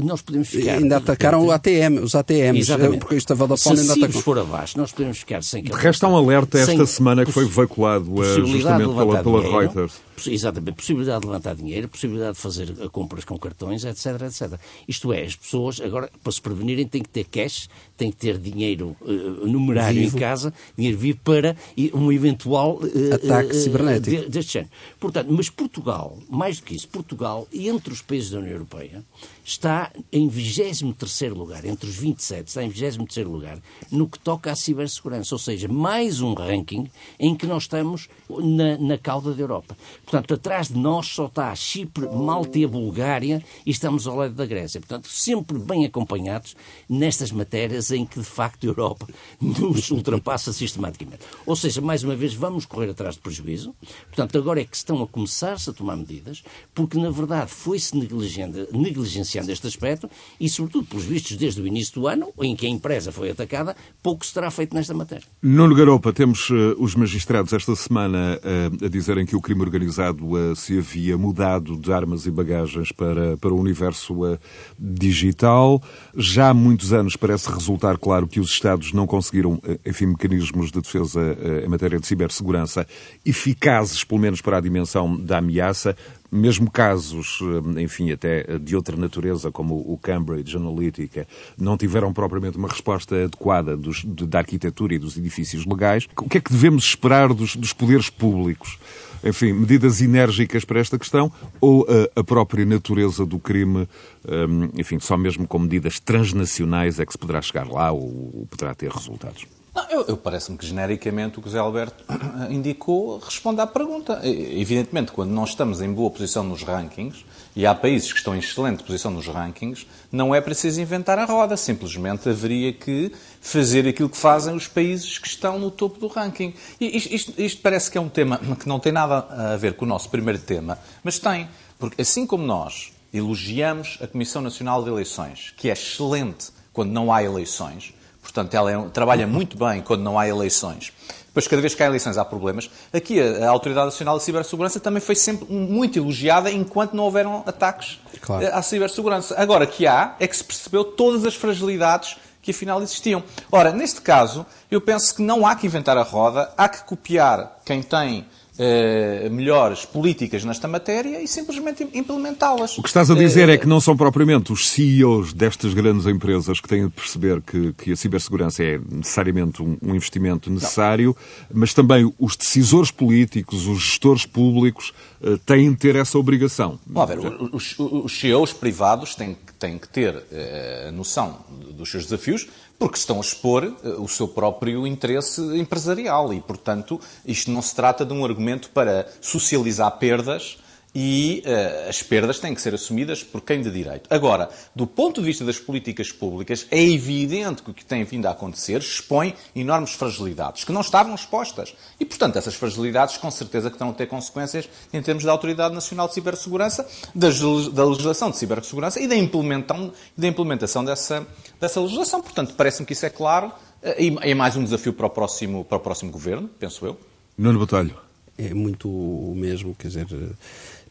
[0.03, 0.79] nós podemos ficar.
[0.79, 2.99] Ainda atacaram o ATM, os ATMs, Exatamente.
[2.99, 4.13] porque isto a Vodafone ainda atacou.
[4.13, 5.63] Se for abaixo, nós podemos ficar sem.
[5.63, 9.93] De resto, há um alerta esta semana que foi veiculado uh, justamente pela, pela Reuters.
[10.27, 14.59] Exatamente, possibilidade de levantar dinheiro, possibilidade de fazer compras com cartões, etc, etc.
[14.89, 18.39] Isto é, as pessoas, agora, para se prevenirem, têm que ter cash, têm que ter
[18.39, 20.17] dinheiro uh, numerário vivo.
[20.17, 21.57] em casa, dinheiro vivo para
[21.93, 24.31] um eventual uh, ataque cibernético.
[24.31, 24.71] deste género.
[24.99, 29.05] Portanto, mas Portugal, mais do que isso, Portugal, entre os países da União Europeia,
[29.45, 33.59] está em 23 lugar, entre os 27, está em 23 lugar
[33.93, 36.91] no que toca à cibersegurança, ou seja, mais um ranking
[37.21, 39.77] em que nós estamos na, na cauda da Europa.
[40.03, 44.17] Portanto, atrás de nós só está a Chipre, Malta e a Bulgária e estamos ao
[44.17, 44.81] lado da Grécia.
[44.81, 46.57] Portanto, sempre bem acompanhados
[46.89, 49.07] nestas matérias em que, de facto, a Europa
[49.41, 51.23] nos ultrapassa sistematicamente.
[51.45, 53.75] Ou seja, mais uma vez, vamos correr atrás de prejuízo.
[54.07, 56.43] Portanto, agora é que estão a começar-se a tomar medidas,
[56.75, 61.95] porque, na verdade, foi-se negligenciado beneficiando deste aspecto e, sobretudo, pelos vistos, desde o início
[62.01, 65.25] do ano, em que a empresa foi atacada, pouco se terá feito nesta matéria.
[65.43, 70.25] Nuno Garopa, temos uh, os magistrados esta semana uh, a dizerem que o crime organizado
[70.27, 74.39] uh, se havia mudado de armas e bagagens para, para o universo
[74.79, 75.83] digital.
[76.17, 80.81] Já há muitos anos parece resultar claro que os Estados não conseguiram, enfim, mecanismos de
[80.81, 82.87] defesa em matéria de cibersegurança
[83.25, 85.97] eficazes, pelo menos para a dimensão da ameaça
[86.35, 87.39] mesmo casos,
[87.77, 91.27] eh, enfim, até de outra natureza, como o Cambridge Analytica,
[91.57, 96.09] não tiveram propriamente uma resposta adequada dos, de, da arquitetura e dos edifícios legais.
[96.17, 98.79] O que é que devemos esperar dos, dos poderes públicos?
[99.25, 103.89] Enfim, medidas enérgicas para esta questão ou a, a própria natureza do crime,
[104.29, 108.41] um, eh, enfim, só mesmo com medidas transnacionais é que se poderá chegar lá ou,
[108.41, 109.47] ou poderá ter resultados?
[109.75, 112.05] Não, eu, eu parece-me que genericamente o que o Zé Alberto
[112.49, 114.21] indicou responde à pergunta.
[114.23, 117.25] Evidentemente, quando nós estamos em boa posição nos rankings,
[117.57, 121.25] e há países que estão em excelente posição nos rankings, não é preciso inventar a
[121.25, 123.11] roda, simplesmente haveria que
[123.41, 126.55] fazer aquilo que fazem os países que estão no topo do ranking.
[126.81, 129.75] E isto, isto, isto parece que é um tema que não tem nada a ver
[129.75, 131.49] com o nosso primeiro tema, mas tem,
[131.79, 137.13] porque assim como nós elogiamos a Comissão Nacional de Eleições, que é excelente quando não
[137.13, 137.95] há eleições,
[138.25, 140.93] Portanto, ela é, trabalha muito bem quando não há eleições.
[141.27, 142.71] Depois, cada vez que há eleições, há problemas.
[142.91, 147.43] Aqui, a, a Autoridade Nacional de Cibersegurança também foi sempre muito elogiada enquanto não houveram
[147.47, 148.45] ataques claro.
[148.45, 149.35] Eh, à cibersegurança.
[149.37, 153.23] Agora, que há, é que se percebeu todas as fragilidades que afinal existiam.
[153.53, 157.59] Ora, neste caso, eu penso que não há que inventar a roda, há que copiar
[157.65, 158.27] quem tem
[158.57, 162.79] eh, melhores políticas nesta matéria e simplesmente implementá-las.
[162.79, 166.61] O que estás a dizer é que não são propriamente os CEOs destas grandes empresas
[166.61, 171.17] que têm de perceber que, que a cibersegurança é necessariamente um, um investimento necessário,
[171.51, 171.61] não.
[171.61, 176.79] mas também os decisores políticos, os gestores públicos uh, têm de ter essa obrigação.
[176.87, 181.41] Vamos ver, os, os CEOs privados têm, têm que ter uh, a noção
[181.77, 182.47] dos seus desafios,
[182.79, 187.75] porque estão a expor eh, o seu próprio interesse empresarial e, portanto, isto não se
[187.75, 190.59] trata de um argumento para socializar perdas
[190.95, 194.07] e uh, as perdas têm que ser assumidas por quem de direito.
[194.09, 198.27] Agora, do ponto de vista das políticas públicas, é evidente que o que tem vindo
[198.27, 201.75] a acontecer expõe enormes fragilidades que não estavam expostas.
[201.99, 205.75] E, portanto, essas fragilidades com certeza que estão a ter consequências em termos da Autoridade
[205.75, 211.27] Nacional de Cibersegurança, da legislação de cibersegurança e da implementação, da implementação dessa,
[211.61, 212.23] dessa legislação.
[212.23, 213.53] Portanto, parece-me que isso é claro uh,
[213.99, 216.99] e é mais um desafio para o próximo, para o próximo governo, penso eu.
[217.37, 218.04] Nuno Botelho.
[218.37, 220.07] É muito o mesmo, quer dizer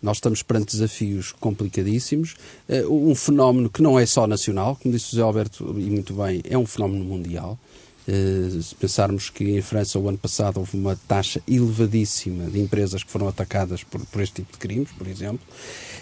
[0.03, 2.35] nós estamos perante desafios complicadíssimos,
[2.67, 6.13] uh, um fenómeno que não é só nacional, como disse o José Alberto e muito
[6.13, 7.57] bem, é um fenómeno mundial.
[8.05, 13.01] Uh, se pensarmos que em França o ano passado houve uma taxa elevadíssima de empresas
[13.01, 15.39] que foram atacadas por, por este tipo de crimes, por exemplo,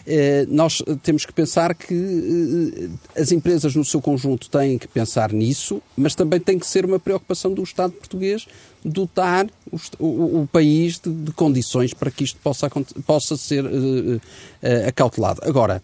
[0.08, 5.32] uh, nós temos que pensar que uh, as empresas no seu conjunto têm que pensar
[5.32, 8.47] nisso, mas também tem que ser uma preocupação do Estado português
[8.84, 12.68] dotar o, o, o país de, de, condições para que isto possa,
[13.06, 13.64] possa ser
[14.88, 15.39] acautelado.
[15.43, 15.84] Agora,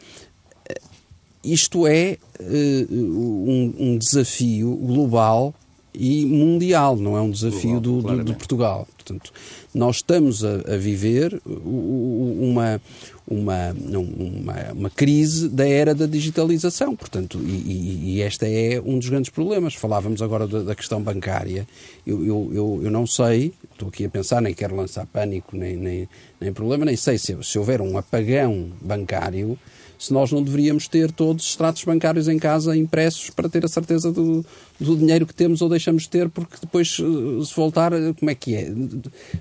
[1.43, 5.53] isto é um, um desafio global
[5.99, 8.87] e mundial, não é um desafio do, do, de Portugal.
[8.95, 9.31] Portanto,
[9.73, 12.79] nós estamos a, a viver uma,
[13.27, 19.09] uma, uma, uma, crise da era da digitalização, portanto, e, e, este é um dos
[19.09, 19.73] grandes problemas.
[19.73, 21.67] Falávamos agora da, da questão bancária.
[22.05, 25.75] Eu, eu, eu, eu, não sei, estou aqui a pensar, nem quero lançar pânico, nem,
[25.75, 29.57] nem, nem problema, nem sei se, se houver um apagão bancário,
[29.97, 33.67] se nós não deveríamos ter todos os extratos bancários em casa impressos para ter a
[33.67, 34.45] certeza do,
[34.80, 38.30] do dinheiro que temos ou deixamos de ter, porque depois, eh, se voltar, eh, como
[38.30, 38.71] é que é?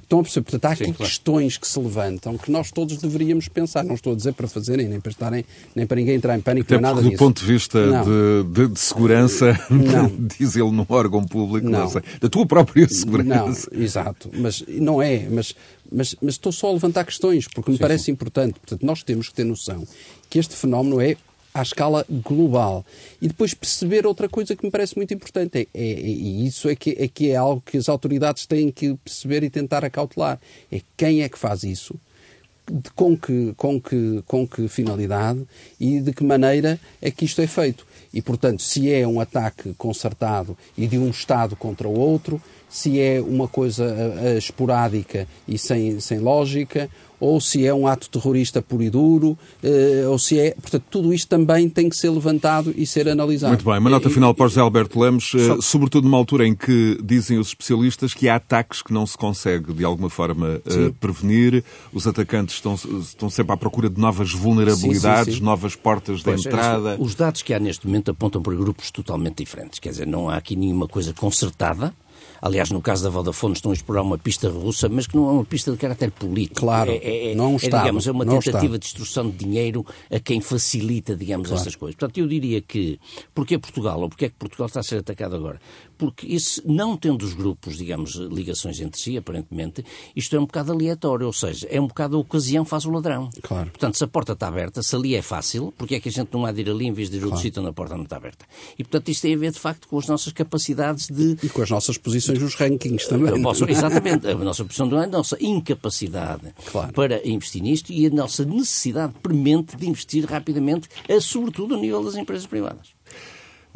[0.03, 0.45] Estão a perceber?
[0.45, 1.11] Portanto, há aqui Sim, claro.
[1.11, 3.85] questões que se levantam que nós todos deveríamos pensar.
[3.85, 6.67] Não estou a dizer para fazerem, nem para estarem, nem para ninguém entrar em pânico,
[6.67, 7.19] Até nem nada do disso.
[7.19, 9.59] ponto de vista de, de, de, segurança,
[10.39, 11.81] diz ele num órgão público, não.
[11.81, 13.69] não sei, da tua própria segurança.
[13.73, 14.31] Não, exato.
[14.35, 15.55] Mas não é, mas
[15.91, 18.13] mas, mas, estou só a levantar questões, porque me sim, parece sim.
[18.13, 18.59] importante.
[18.59, 19.87] Portanto, nós temos que ter noção
[20.29, 21.17] que este fenómeno é
[21.57, 22.85] à escala global.
[23.21, 26.69] E depois perceber outra coisa que me parece muito importante, é, é, é, e isso
[26.69, 30.39] é que, é que é algo que as autoridades têm que perceber e tentar acautelar,
[30.71, 31.95] é quem é que faz isso,
[32.71, 35.47] de, com, que, com, que, com que finalidade
[35.81, 37.87] e de que maneira é que isto é feito.
[38.13, 43.01] E, portanto, se é um ataque concertado e de um Estado contra o outro, se
[43.01, 48.61] é uma coisa uh, esporádica e sem, sem lógica, ou se é um ato terrorista
[48.61, 50.51] puro e duro, uh, ou se é.
[50.53, 53.53] Portanto, tudo isto também tem que ser levantado e ser analisado.
[53.53, 56.55] Muito bem, uma nota final para o José Alberto Lemos, uh, sobretudo numa altura em
[56.55, 60.93] que dizem os especialistas que há ataques que não se consegue de alguma forma uh,
[60.95, 65.45] prevenir, os atacantes estão, estão sempre à procura de novas vulnerabilidades, sim, sim, sim.
[65.45, 66.97] novas portas pois, de é entrada.
[66.99, 70.37] Os dados que há neste momento apontam para grupos totalmente diferentes, quer dizer, não há
[70.37, 71.95] aqui nenhuma coisa concertada
[72.41, 75.33] Aliás, no caso da Vodafone estão a explorar uma pista russa, mas que não é
[75.33, 76.61] uma pista de caráter político.
[76.61, 77.79] Claro, é, é, é não é, está.
[77.79, 81.61] Digamos, é uma tentativa de destruição de dinheiro a quem facilita, digamos, claro.
[81.61, 81.97] estas coisas.
[81.97, 82.99] Portanto, eu diria que,
[83.35, 85.61] porque Portugal, ou porque é que Portugal está a ser atacado agora?
[85.99, 89.85] Porque esse, não tendo os grupos, digamos, ligações entre si, aparentemente,
[90.15, 93.31] isto é um bocado aleatório, ou seja, é um bocado a ocasião faz o ladrão.
[93.43, 93.71] Claro.
[93.71, 96.29] Portanto, se a porta está aberta, se ali é fácil, porque é que a gente
[96.33, 97.33] não há de ir ali em vez de ir claro.
[97.33, 98.45] outro sítio onde a porta não está aberta?
[98.79, 101.37] E, portanto, isto tem a ver, de facto, com as nossas capacidades de...
[101.43, 103.41] E com as nossas posições nos rankings também.
[103.43, 104.27] Posso, exatamente.
[104.27, 106.93] A nossa posição não é a nossa incapacidade claro.
[106.93, 110.89] para investir nisto e a nossa necessidade premente de investir rapidamente,
[111.21, 112.96] sobretudo a nível das empresas privadas.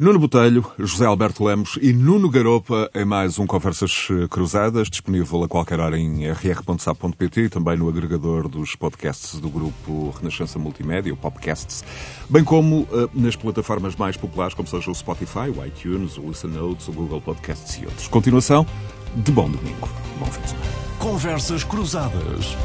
[0.01, 5.47] Nuno Botelho, José Alberto Lemos e Nuno Garopa em mais um Conversas Cruzadas, disponível a
[5.47, 11.15] qualquer hora em rr.sap.pt e também no agregador dos podcasts do grupo Renascença Multimédia, o
[11.17, 11.83] Popcasts,
[12.27, 16.49] bem como uh, nas plataformas mais populares, como seja o Spotify, o iTunes, o Listen
[16.49, 18.07] Notes, o Google Podcasts e outros.
[18.07, 18.65] Continuação
[19.17, 19.87] de bom domingo.
[20.17, 20.67] Bom fim de semana.
[20.97, 22.57] Conversas Cruzadas.